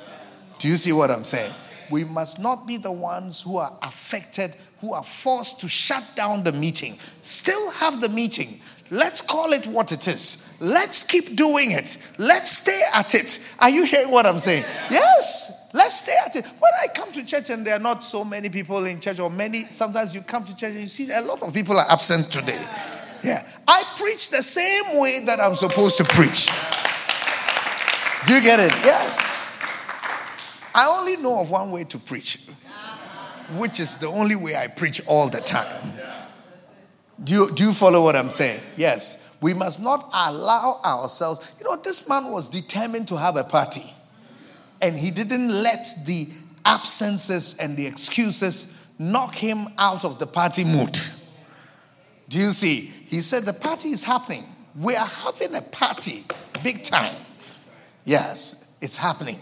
[0.60, 1.53] Do you see what I'm saying?
[1.89, 6.43] We must not be the ones who are affected, who are forced to shut down
[6.43, 6.93] the meeting.
[7.22, 8.60] Still have the meeting.
[8.91, 10.57] Let's call it what it is.
[10.61, 11.97] Let's keep doing it.
[12.18, 13.55] Let's stay at it.
[13.60, 14.64] Are you hearing what I'm saying?
[14.91, 15.72] Yes.
[15.73, 16.45] Let's stay at it.
[16.45, 19.30] When I come to church and there are not so many people in church, or
[19.30, 22.26] many, sometimes you come to church and you see a lot of people are absent
[22.31, 22.61] today.
[23.23, 23.41] Yeah.
[23.68, 26.49] I preach the same way that I'm supposed to preach.
[28.27, 28.72] Do you get it?
[28.85, 29.43] Yes.
[30.76, 32.48] I only know of one way to preach,
[33.58, 36.00] which is the only way I preach all the time.
[37.24, 38.60] Do you, do you follow what I'm saying?
[38.76, 39.38] Yes.
[39.41, 41.56] We must not allow ourselves.
[41.60, 43.84] You know, this man was determined to have a party
[44.82, 46.26] and he didn't let the
[46.66, 50.98] absences and the excuses knock him out of the party mood.
[52.30, 52.82] Do you see?
[52.82, 54.44] He said, The party is happening.
[54.80, 56.24] We are having a party,
[56.64, 57.16] big time.
[58.06, 59.38] Yes, it's happening.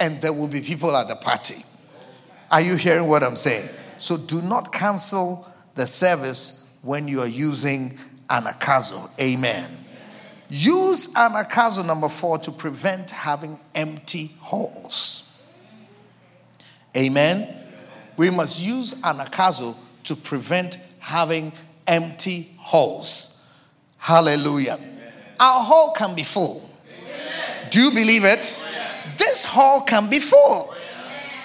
[0.00, 1.62] And there will be people at the party.
[2.50, 3.68] Are you hearing what I'm saying?
[3.98, 7.98] So do not cancel the service when you are using
[8.28, 9.10] anagkazo.
[9.20, 9.68] Amen.
[10.48, 15.26] Use anagkazo number four to prevent having empty halls.
[16.96, 17.56] Amen.
[18.16, 21.52] We must use anagkazo to prevent having
[21.86, 23.48] empty halls.
[23.98, 24.78] Hallelujah.
[25.38, 26.68] Our hall can be full.
[27.70, 28.64] Do you believe it?
[29.20, 30.74] This hall can be full.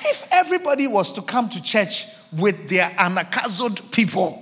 [0.06, 4.42] If everybody was to come to church with their anagkazoed people,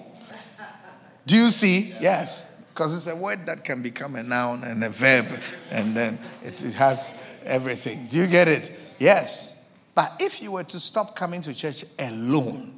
[1.25, 1.93] do you see?
[1.99, 2.67] Yes.
[2.69, 5.25] Because it's a word that can become a noun and a verb,
[5.71, 8.05] and then it, it has everything.
[8.05, 8.71] Do you get it?
[8.99, 9.79] Yes.
[9.95, 12.71] But if you were to stop coming to church alone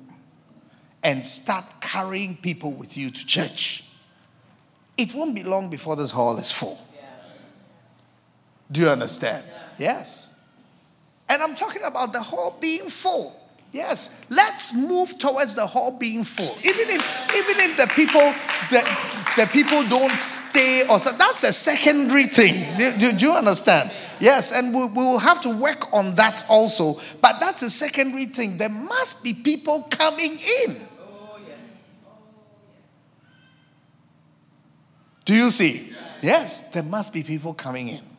[1.04, 3.90] and start carrying people with you to church,
[4.98, 6.80] it won't be long before this hall is full.
[8.72, 9.44] Do you understand?
[9.78, 10.35] Yes.
[11.30, 13.40] And I'm talking about the hall being full.
[13.72, 16.56] Yes, let's move towards the hall being full.
[16.64, 18.22] Even if even if the people
[18.70, 18.82] the,
[19.36, 22.54] the people don't stay or so, that's a secondary thing.
[22.78, 23.92] Do, do, do you understand?
[24.22, 26.94] Yes, and we, we will have to work on that also.
[27.22, 28.58] But that's a secondary thing.
[28.58, 30.76] There must be people coming in.
[35.26, 35.92] Do you see?
[36.22, 38.15] Yes, there must be people coming in.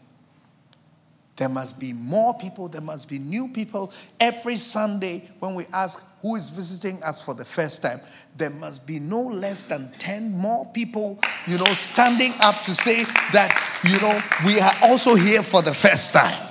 [1.36, 3.92] There must be more people, there must be new people.
[4.18, 8.00] Every Sunday, when we ask who is visiting us for the first time,
[8.36, 13.04] there must be no less than 10 more people, you know, standing up to say
[13.32, 13.52] that,
[13.84, 16.42] you know, we are also here for the first time.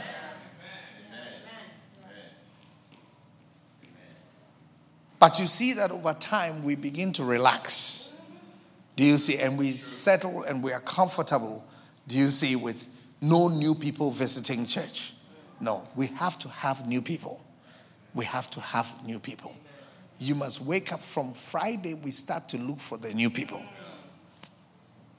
[5.20, 8.22] But you see that over time we begin to relax.
[8.96, 9.40] Do you see?
[9.40, 11.66] And we settle and we are comfortable.
[12.08, 12.56] Do you see?
[12.56, 12.88] With
[13.26, 15.14] no new people visiting church.
[15.60, 17.44] No, we have to have new people.
[18.14, 19.56] We have to have new people.
[20.20, 23.62] You must wake up from Friday, we start to look for the new people.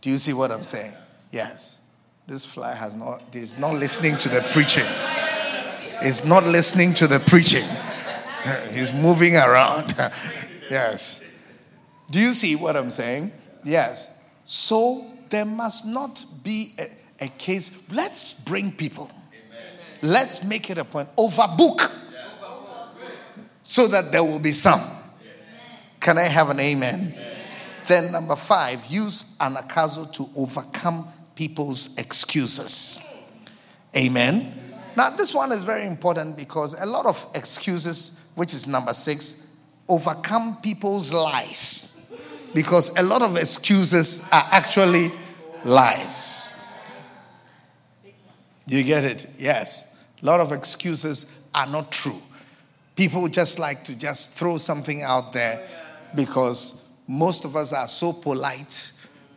[0.00, 0.92] Do you see what I'm saying?
[1.30, 1.82] Yes.
[2.26, 4.86] This fly has not, is not listening to the preaching.
[6.02, 7.64] He's not listening to the preaching.
[8.72, 9.94] He's moving around.
[10.70, 11.40] yes.
[12.10, 13.32] Do you see what I'm saying?
[13.64, 14.24] Yes.
[14.44, 16.84] So there must not be a,
[17.20, 17.90] a case.
[17.92, 19.10] Let's bring people.
[19.12, 20.12] Amen.
[20.12, 21.08] Let's make it a point.
[21.16, 22.04] Overbook.
[23.62, 24.80] So that there will be some.
[25.98, 27.12] Can I have an amen?
[27.12, 27.36] amen?
[27.88, 33.26] Then, number five, use anagkazo to overcome people's excuses.
[33.96, 34.52] Amen.
[34.96, 39.56] Now, this one is very important because a lot of excuses, which is number six,
[39.88, 42.14] overcome people's lies.
[42.54, 45.08] Because a lot of excuses are actually
[45.64, 46.45] lies.
[48.66, 49.26] You get it?
[49.38, 50.12] Yes.
[50.22, 52.18] A lot of excuses are not true.
[52.96, 55.66] People just like to just throw something out there
[56.14, 58.92] because most of us are so polite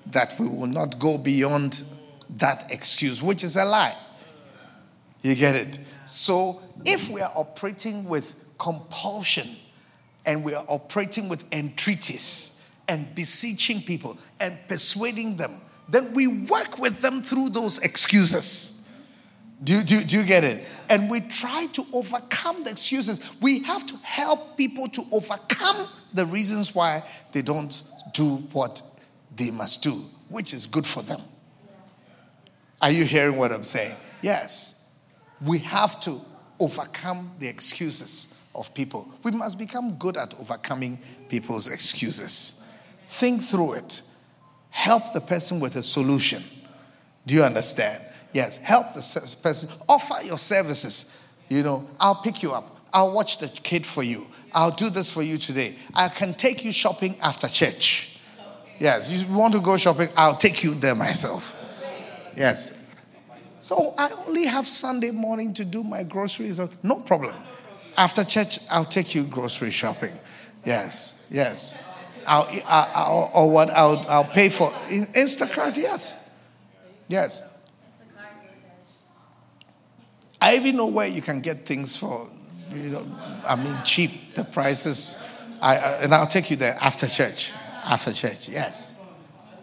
[0.07, 1.83] that we will not go beyond
[2.37, 3.95] that excuse, which is a lie.
[5.21, 5.79] You get it?
[6.05, 9.47] So if we are operating with compulsion
[10.25, 15.51] and we are operating with entreaties and beseeching people and persuading them,
[15.89, 18.78] then we work with them through those excuses.
[19.63, 20.65] Do, do, do you get it?
[20.89, 23.37] And we try to overcome the excuses.
[23.41, 27.03] We have to help people to overcome the reasons why
[27.33, 27.81] they don't
[28.13, 28.81] do what
[29.35, 29.91] they must do,
[30.29, 31.19] which is good for them.
[32.81, 33.95] Are you hearing what I'm saying?
[34.21, 34.99] Yes.
[35.45, 36.19] We have to
[36.59, 39.09] overcome the excuses of people.
[39.23, 42.77] We must become good at overcoming people's excuses.
[43.05, 44.01] Think through it.
[44.69, 46.41] Help the person with a solution.
[47.25, 48.03] Do you understand?
[48.31, 49.69] Yes, help the person.
[49.87, 51.39] Offer your services.
[51.49, 52.77] You know, I'll pick you up.
[52.93, 54.27] I'll watch the kid for you.
[54.53, 55.75] I'll do this for you today.
[55.95, 58.19] I can take you shopping after church.
[58.79, 60.07] Yes, you want to go shopping?
[60.15, 61.55] I'll take you there myself.
[62.35, 62.95] Yes.
[63.59, 66.59] So I only have Sunday morning to do my groceries.
[66.83, 67.35] No problem.
[67.97, 70.13] After church, I'll take you grocery shopping.
[70.65, 71.83] Yes, yes.
[72.25, 73.69] I'll, I'll, or what?
[73.71, 75.77] I'll, I'll pay for Instacart.
[75.77, 76.41] Yes,
[77.07, 77.48] yes.
[80.41, 82.29] I even know where you can get things for,
[82.73, 83.05] you know,
[83.47, 84.33] I mean, cheap.
[84.35, 85.25] The prices,
[85.61, 87.53] I, and I'll take you there after church.
[87.85, 88.97] After church, yes,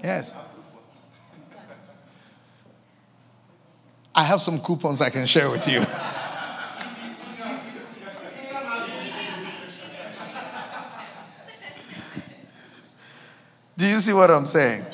[0.02, 0.36] yes.
[4.14, 5.80] I have some coupons I can share with you.
[13.76, 14.84] Do you see what I'm saying?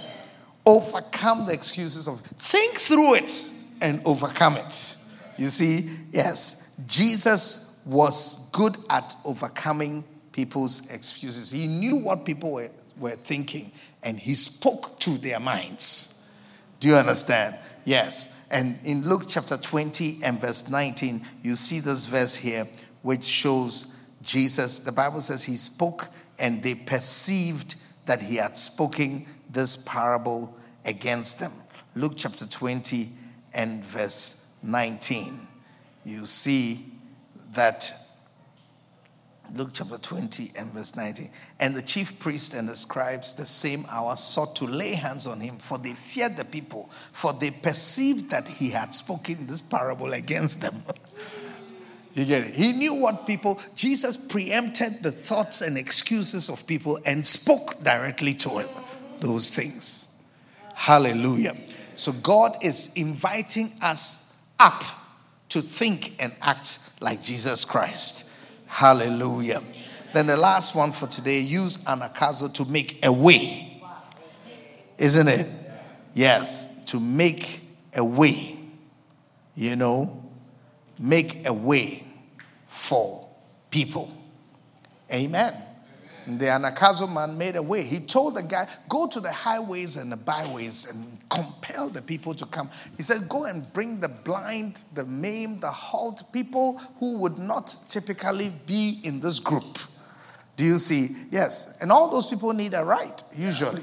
[0.67, 3.49] Overcome the excuses of think through it
[3.81, 4.97] and overcome it.
[5.37, 11.51] You see, yes, Jesus was good at overcoming people's excuses.
[11.51, 13.71] He knew what people were, were thinking
[14.03, 16.39] and he spoke to their minds.
[16.81, 17.57] Do you understand?
[17.85, 18.49] Yes.
[18.53, 22.67] And in Luke chapter 20 and verse 19, you see this verse here
[23.03, 24.81] which shows Jesus.
[24.81, 27.77] The Bible says he spoke and they perceived
[28.07, 31.53] that he had spoken this parable against them.
[31.95, 33.09] Luke chapter 20
[33.55, 35.33] and verse 19,
[36.05, 36.79] you see
[37.53, 37.93] that
[39.55, 41.29] Luke chapter 20 and verse 19.
[41.61, 45.41] And the chief priests and the scribes the same hour sought to lay hands on
[45.41, 50.15] him, for they feared the people, for they perceived that he had spoken this parable
[50.15, 50.75] against them.
[52.15, 52.55] you get it?
[52.55, 58.35] He knew what people, Jesus preempted the thoughts and excuses of people and spoke directly
[58.35, 58.69] to him
[59.21, 60.23] those things.
[60.75, 61.55] Hallelujah.
[61.95, 64.22] So God is inviting us
[64.63, 64.85] up
[65.49, 68.39] to think and act like Jesus Christ.
[68.67, 69.61] Hallelujah.
[70.13, 73.83] Then the last one for today use anagkazo to make a way.
[74.99, 75.49] Isn't it?
[76.15, 77.61] Yes, to make
[77.97, 78.57] a way.
[79.57, 80.23] You know,
[80.99, 82.05] make a way
[82.65, 83.29] for
[83.71, 84.11] people.
[85.13, 85.53] Amen.
[86.27, 87.83] The Anagkazo man made a way.
[87.83, 92.35] He told the guy, Go to the highways and the byways and compel the people
[92.35, 92.69] to come.
[92.97, 97.75] He said, Go and bring the blind, the maimed, the halt, people who would not
[97.89, 99.79] typically be in this group.
[100.57, 101.09] Do you see?
[101.31, 101.81] Yes.
[101.81, 103.83] And all those people need a ride, usually.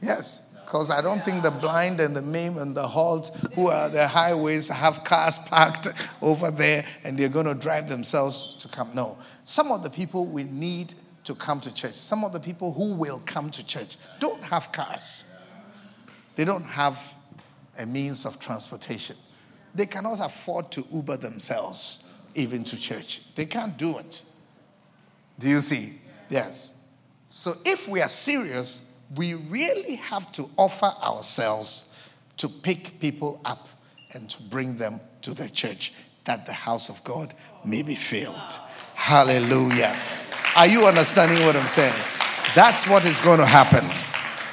[0.00, 0.44] Yes.
[0.64, 4.06] Because I don't think the blind and the maimed and the halt who are the
[4.06, 5.88] highways have cars parked
[6.20, 8.90] over there and they're going to drive themselves to come.
[8.94, 9.16] No.
[9.44, 10.92] Some of the people we need
[11.24, 11.92] to come to church.
[11.92, 15.27] Some of the people who will come to church don't have cars,
[16.38, 17.14] they don't have
[17.76, 19.16] a means of transportation.
[19.74, 23.34] They cannot afford to Uber themselves even to church.
[23.34, 24.22] They can't do it.
[25.40, 25.98] Do you see?
[26.30, 26.86] Yes.
[27.26, 32.00] So if we are serious, we really have to offer ourselves
[32.36, 33.68] to pick people up
[34.14, 35.92] and to bring them to the church
[36.22, 37.34] that the house of God
[37.64, 38.52] may be filled.
[38.94, 39.98] Hallelujah.
[40.56, 42.00] Are you understanding what I'm saying?
[42.54, 43.84] That's what is going to happen.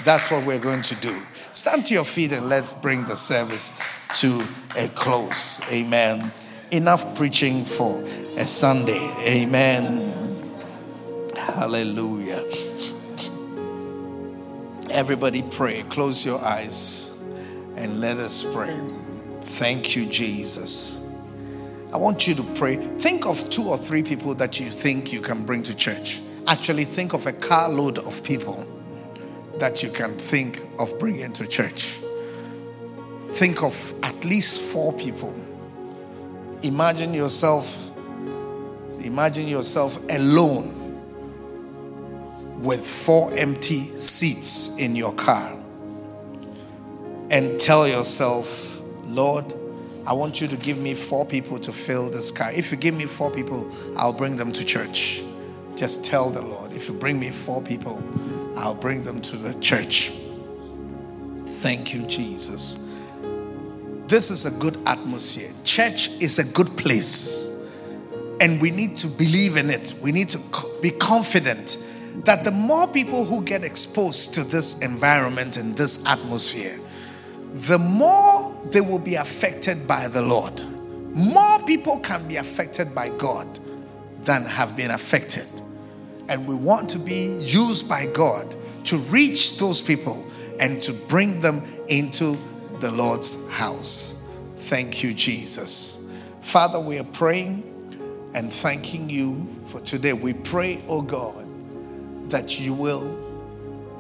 [0.04, 1.22] That's what we're going to do.
[1.56, 3.82] Stand to your feet and let's bring the service
[4.16, 4.46] to
[4.78, 5.62] a close.
[5.72, 6.30] Amen.
[6.72, 8.04] Enough preaching for
[8.36, 9.10] a Sunday.
[9.26, 10.52] Amen.
[11.34, 12.44] Hallelujah.
[14.92, 15.84] Everybody pray.
[15.84, 17.24] Close your eyes
[17.78, 18.78] and let us pray.
[19.40, 21.10] Thank you, Jesus.
[21.94, 22.76] I want you to pray.
[22.76, 26.20] Think of two or three people that you think you can bring to church.
[26.48, 28.75] Actually, think of a carload of people
[29.60, 32.00] that you can think of bringing to church.
[33.30, 35.34] Think of at least four people.
[36.62, 37.86] Imagine yourself
[39.06, 40.72] imagine yourself alone
[42.60, 45.56] with four empty seats in your car
[47.30, 49.46] and tell yourself, Lord,
[50.08, 52.52] I want you to give me four people to fill this car.
[52.52, 55.22] If you give me four people, I'll bring them to church.
[55.76, 58.02] Just tell the Lord, if you bring me four people,
[58.56, 60.12] I'll bring them to the church.
[61.46, 62.82] Thank you, Jesus.
[64.08, 65.52] This is a good atmosphere.
[65.64, 67.52] Church is a good place.
[68.40, 69.94] And we need to believe in it.
[70.04, 70.40] We need to
[70.82, 71.78] be confident
[72.26, 76.80] that the more people who get exposed to this environment and this atmosphere,
[77.52, 80.62] the more they will be affected by the Lord.
[81.16, 83.48] More people can be affected by God
[84.20, 85.46] than have been affected.
[86.30, 90.26] And we want to be used by God to reach those people
[90.60, 92.38] and to bring them into
[92.80, 94.34] the Lord's house.
[94.56, 96.12] Thank you, Jesus.
[96.42, 97.64] Father, we are praying
[98.34, 100.14] and thanking you for today.
[100.14, 101.46] We pray, oh God,
[102.30, 103.24] that you will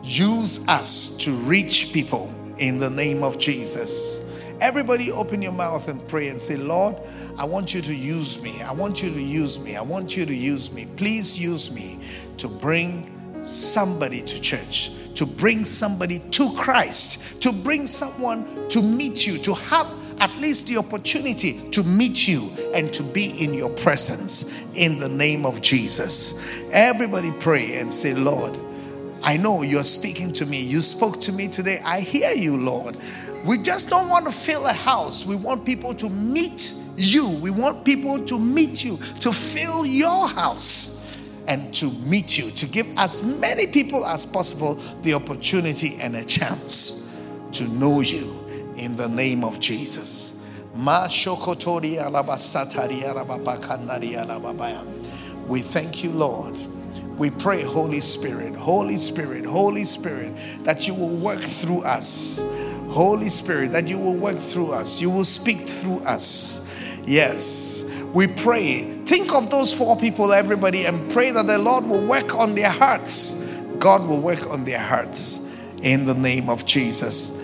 [0.03, 2.29] use us to reach people
[2.59, 4.25] in the name of Jesus.
[4.61, 6.95] Everybody, open your mouth and pray and say, Lord,
[7.37, 8.61] I want you to use me.
[8.61, 9.75] I want you to use me.
[9.75, 10.87] I want you to use me.
[10.95, 11.99] Please use me
[12.37, 19.27] to bring somebody to church, to bring somebody to Christ, to bring someone to meet
[19.27, 19.87] you, to have
[20.21, 25.09] at least the opportunity to meet you and to be in your presence in the
[25.09, 26.63] name of Jesus.
[26.71, 28.57] Everybody pray and say, Lord,
[29.23, 30.61] I know you're speaking to me.
[30.61, 31.81] You spoke to me today.
[31.83, 32.95] I hear you, Lord.
[33.45, 35.25] We just don't want to fill a house.
[35.25, 37.39] We want people to meet you.
[37.41, 41.17] We want people to meet you, to fill your house
[41.47, 46.23] and to meet you, to give as many people as possible the opportunity and a
[46.23, 48.39] chance to know you
[48.77, 50.41] in the name of Jesus.
[55.47, 56.57] We thank you, Lord
[57.17, 62.45] we pray, Holy Spirit, Holy Spirit, Holy Spirit, that you will work through us.
[62.89, 65.01] Holy Spirit, that you will work through us.
[65.01, 66.64] You will speak through us.
[67.05, 68.03] Yes.
[68.13, 68.83] We pray.
[69.05, 72.69] Think of those four people, everybody, and pray that the Lord will work on their
[72.69, 73.51] hearts.
[73.77, 75.53] God will work on their hearts
[75.83, 77.43] in the name of Jesus.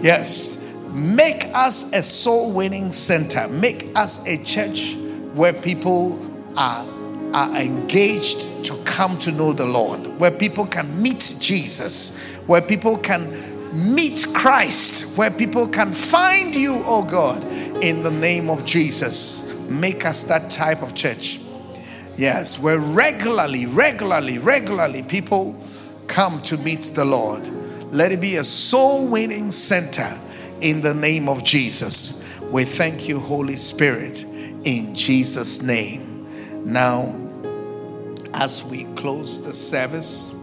[0.00, 0.62] Yes.
[0.92, 3.48] Make us a soul winning center.
[3.48, 4.96] Make us a church
[5.34, 6.18] where people
[6.56, 6.86] are,
[7.34, 12.96] are engaged to come to know the Lord, where people can meet Jesus, where people
[12.98, 17.42] can meet Christ, where people can find you, oh God,
[17.82, 19.68] in the name of Jesus.
[19.70, 21.40] Make us that type of church.
[22.16, 25.56] Yes, where regularly, regularly, regularly people
[26.06, 27.48] come to meet the Lord.
[27.92, 30.08] Let it be a soul winning center
[30.60, 32.40] in the name of Jesus.
[32.50, 34.24] We thank you, Holy Spirit,
[34.64, 36.26] in Jesus' name.
[36.64, 37.14] Now,
[38.34, 40.41] as we close the service,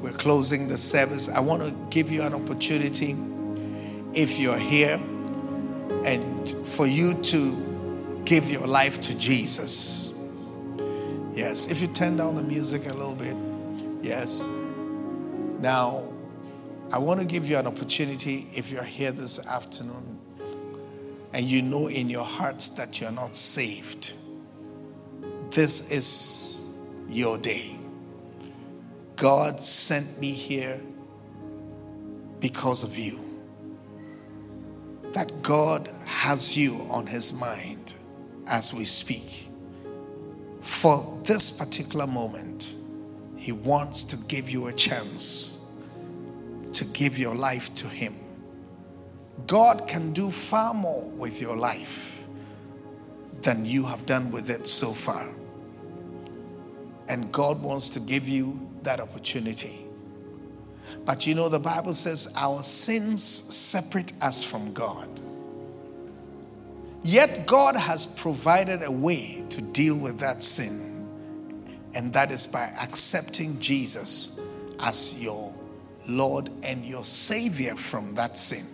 [0.00, 1.28] we're closing the service.
[1.28, 3.14] I want to give you an opportunity
[4.14, 5.00] if you're here
[6.04, 10.16] and for you to give your life to Jesus.
[11.34, 13.36] Yes, if you turn down the music a little bit.
[14.02, 14.46] Yes.
[15.58, 16.02] Now,
[16.92, 20.18] I want to give you an opportunity if you're here this afternoon
[21.32, 24.12] and you know in your heart that you're not saved.
[25.50, 26.74] This is
[27.08, 27.79] your day.
[29.20, 30.80] God sent me here
[32.40, 33.20] because of you.
[35.12, 37.96] That God has you on his mind
[38.46, 39.46] as we speak.
[40.62, 42.74] For this particular moment,
[43.36, 45.78] he wants to give you a chance
[46.72, 48.14] to give your life to him.
[49.46, 52.24] God can do far more with your life
[53.42, 55.28] than you have done with it so far.
[57.10, 59.78] And God wants to give you that opportunity.
[61.04, 65.08] But you know, the Bible says our sins separate us from God.
[67.02, 71.08] Yet God has provided a way to deal with that sin,
[71.94, 74.40] and that is by accepting Jesus
[74.84, 75.52] as your
[76.06, 78.66] Lord and your Savior from that sin.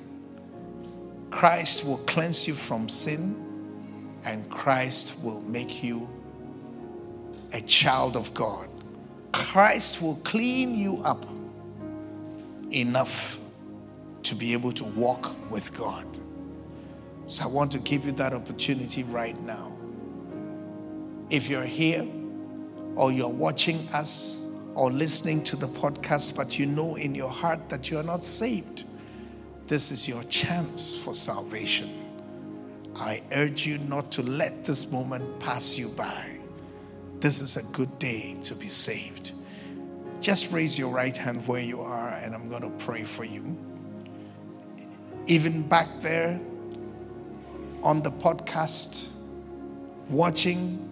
[1.30, 3.36] Christ will cleanse you from sin,
[4.24, 6.08] and Christ will make you
[7.52, 8.68] a child of God.
[9.32, 11.24] Christ will clean you up
[12.72, 13.38] enough
[14.22, 16.04] to be able to walk with God.
[17.26, 19.72] So I want to give you that opportunity right now.
[21.30, 22.06] If you're here
[22.96, 27.68] or you're watching us or listening to the podcast, but you know in your heart
[27.68, 28.84] that you are not saved,
[29.66, 31.88] this is your chance for salvation.
[32.94, 36.35] I urge you not to let this moment pass you by.
[37.20, 39.32] This is a good day to be saved.
[40.20, 43.56] Just raise your right hand where you are, and I'm going to pray for you.
[45.26, 46.38] Even back there
[47.82, 49.12] on the podcast,
[50.10, 50.90] watching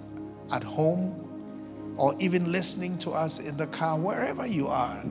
[0.52, 1.20] at home,
[1.98, 5.04] or even listening to us in the car, wherever you are,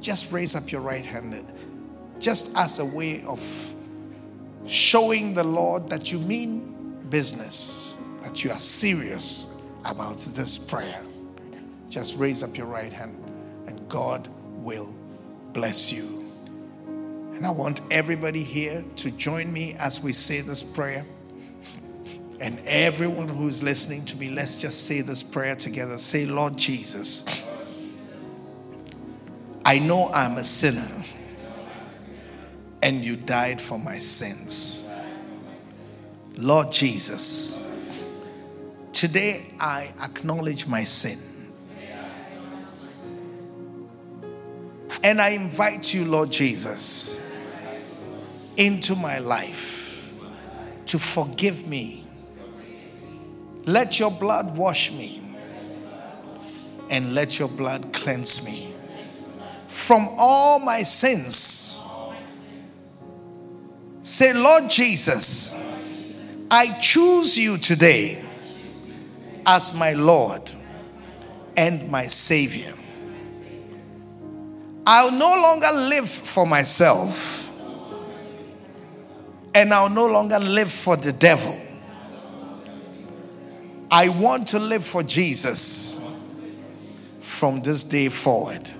[0.00, 1.44] just raise up your right hand.
[2.20, 3.42] Just as a way of
[4.66, 9.54] showing the Lord that you mean business, that you are serious
[9.84, 11.00] about this prayer.
[11.88, 13.16] Just raise up your right hand
[13.66, 14.94] and God will
[15.52, 16.32] bless you.
[17.34, 21.04] And I want everybody here to join me as we say this prayer.
[22.40, 25.98] And everyone who's listening to me, let's just say this prayer together.
[25.98, 27.48] Say, Lord Jesus,
[29.64, 31.04] I know I'm a sinner
[32.82, 34.90] and you died for my sins.
[36.36, 37.63] Lord Jesus,
[38.94, 41.18] Today I acknowledge my sin.
[45.02, 47.20] And I invite you, Lord Jesus,
[48.56, 50.16] into my life
[50.86, 52.04] to forgive me.
[53.64, 55.20] Let your blood wash me
[56.88, 58.72] and let your blood cleanse me
[59.66, 61.84] from all my sins.
[64.02, 65.60] Say, Lord Jesus,
[66.48, 68.23] I choose you today
[69.46, 70.52] as my Lord
[71.56, 72.72] and my Savior.
[74.86, 77.50] I'll no longer live for myself,
[79.54, 81.54] and I'll no longer live for the devil.
[83.90, 86.38] I want to live for Jesus
[87.20, 88.70] from this day forward.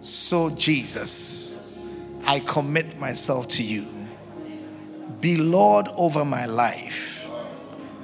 [0.00, 1.78] So, Jesus,
[2.26, 3.86] I commit myself to you.
[5.20, 7.21] Be Lord over my life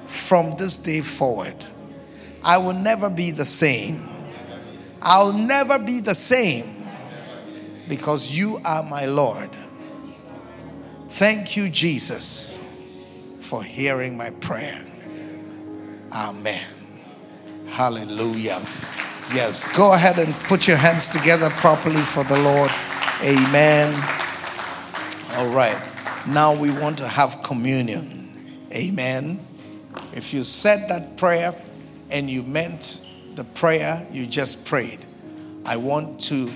[0.09, 1.55] from this day forward.
[2.43, 4.09] I will never be the same.
[5.03, 6.65] I'll never be the same
[7.89, 9.51] because you are my Lord.
[11.09, 12.65] Thank you, Jesus,
[13.41, 14.83] for hearing my prayer.
[16.13, 16.67] Amen.
[17.67, 18.61] Hallelujah.
[19.35, 22.71] Yes, go ahead and put your hands together properly for the Lord.
[23.23, 23.95] Amen.
[25.37, 25.79] All right.
[26.27, 28.67] Now we want to have communion.
[28.73, 29.39] Amen.
[30.19, 31.55] If you said that prayer
[32.11, 34.99] and you meant the prayer you just prayed,
[35.65, 36.51] I want to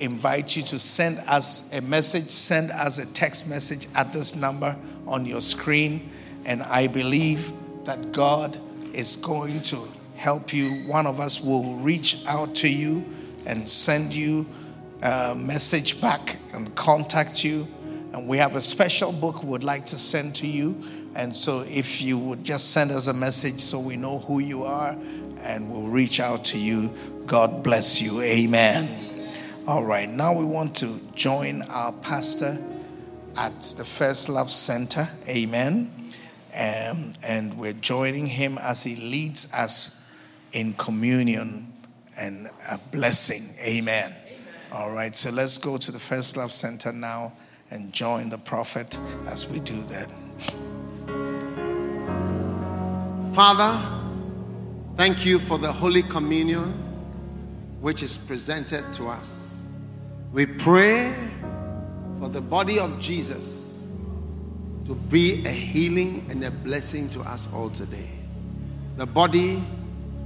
[0.00, 4.74] invite you to send us a message, send us a text message at this number
[5.06, 6.10] on your screen.
[6.46, 7.52] And I believe
[7.84, 8.58] that God
[8.92, 9.78] is going to
[10.16, 10.88] help you.
[10.88, 13.04] One of us will reach out to you
[13.46, 14.46] and send you
[15.00, 17.68] a message back and contact you.
[18.12, 20.82] And we have a special book we would like to send to you.
[21.16, 24.64] And so if you would just send us a message so we know who you
[24.64, 24.94] are
[25.40, 26.92] and we'll reach out to you.
[27.24, 28.20] God bless you.
[28.20, 29.32] Amen.
[29.66, 32.58] All right, now we want to join our pastor
[33.38, 35.08] at the First Love Center.
[35.26, 35.90] Amen.
[36.54, 40.14] Um, and we're joining him as he leads us
[40.52, 41.72] in communion
[42.18, 43.42] and a blessing.
[43.66, 44.12] Amen.
[44.12, 44.22] Amen.
[44.70, 47.32] All right, so let's go to the First Love Center now
[47.70, 50.08] and join the prophet as we do that.
[53.34, 53.80] Father,
[54.96, 56.72] thank you for the Holy Communion
[57.80, 59.62] which is presented to us.
[60.32, 61.14] We pray
[62.18, 63.82] for the body of Jesus
[64.86, 68.10] to be a healing and a blessing to us all today.
[68.96, 69.62] The body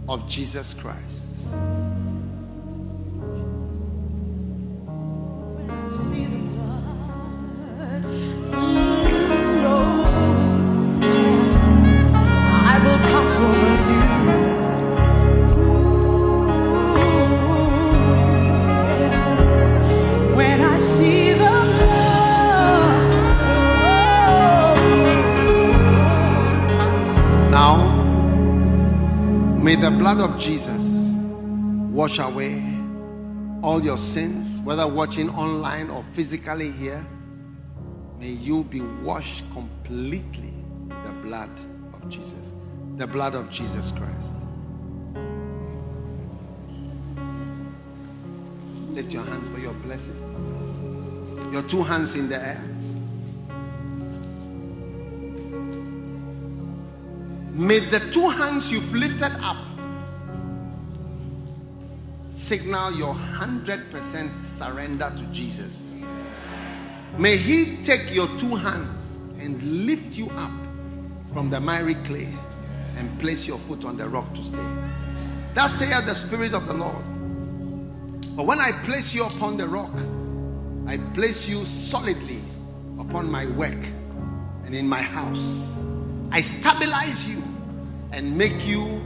[0.09, 1.30] of Jesus Christ.
[30.21, 31.15] Blood of Jesus
[31.95, 32.63] wash away
[33.63, 37.07] all your sins, whether watching online or physically here.
[38.19, 40.53] May you be washed completely
[40.89, 41.49] with the blood
[41.95, 42.53] of Jesus,
[42.99, 44.45] the blood of Jesus Christ.
[48.91, 50.21] Lift your hands for your blessing.
[51.51, 52.63] Your two hands in the air.
[57.55, 59.57] May the two hands you've lifted up
[62.51, 66.01] signal your 100% surrender to Jesus.
[67.17, 70.51] May He take your two hands and lift you up
[71.33, 72.27] from the miry clay
[72.97, 74.69] and place your foot on the rock to stay.
[75.55, 77.05] That saith the Spirit of the Lord.
[78.35, 79.97] But when I place you upon the rock,
[80.89, 82.41] I place you solidly
[82.99, 83.87] upon my work
[84.65, 85.81] and in my house.
[86.33, 87.45] I stabilize you
[88.11, 89.01] and make you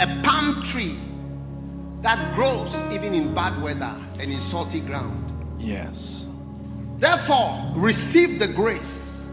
[0.00, 0.98] a palm tree
[2.02, 5.24] that grows even in bad weather and in salty ground.
[5.58, 6.28] Yes.
[6.98, 9.24] Therefore, receive the grace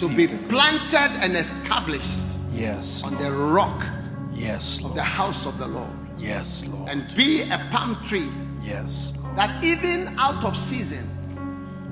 [0.00, 2.18] to be planted and established.
[2.50, 3.04] Yes.
[3.04, 3.86] On the rock.
[4.32, 4.96] Yes, Lord.
[4.96, 5.90] The house of the Lord.
[6.16, 6.90] Yes, Lord.
[6.90, 8.28] And be a palm tree.
[8.62, 9.18] Yes.
[9.22, 9.36] Lord.
[9.36, 11.06] That even out of season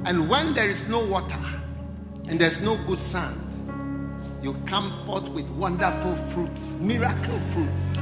[0.04, 1.38] and when there is no water
[2.28, 3.42] and there's no good sun,
[4.42, 7.98] you come forth with wonderful fruits, miracle fruits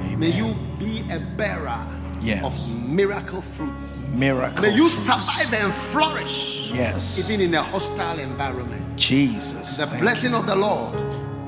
[0.00, 0.20] Amen.
[0.20, 1.86] May you be a bearer
[2.20, 2.44] yes.
[2.44, 4.12] of miracle fruits.
[4.14, 5.26] Miracle May you fruits.
[5.26, 6.70] survive and flourish.
[6.72, 7.30] Yes.
[7.30, 8.96] Even in a hostile environment.
[8.96, 9.78] Jesus.
[9.78, 10.38] The blessing you.
[10.38, 10.94] of the Lord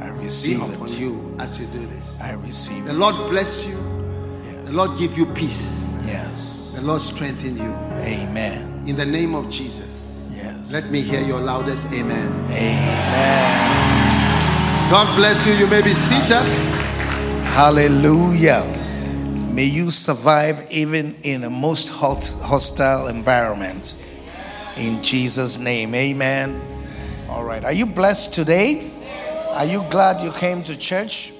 [0.02, 1.00] I receive be upon it.
[1.00, 2.20] you as you do this.
[2.20, 2.94] I receive the it.
[2.94, 3.76] Lord bless you.
[4.44, 4.64] Yes.
[4.66, 5.86] The Lord give you peace.
[6.06, 6.76] Yes.
[6.78, 7.72] The Lord strengthen you.
[8.02, 8.84] Amen.
[8.86, 10.30] In the name of Jesus.
[10.32, 10.72] Yes.
[10.72, 12.32] Let me hear your loudest amen.
[12.50, 13.70] Amen.
[14.90, 15.52] God bless you.
[15.54, 16.79] You may be seated.
[17.52, 18.64] Hallelujah.
[19.52, 24.06] May you survive even in a most hot, hostile environment.
[24.76, 26.58] In Jesus' name, amen.
[27.28, 27.64] All right.
[27.64, 28.90] Are you blessed today?
[29.50, 31.32] Are you glad you came to church?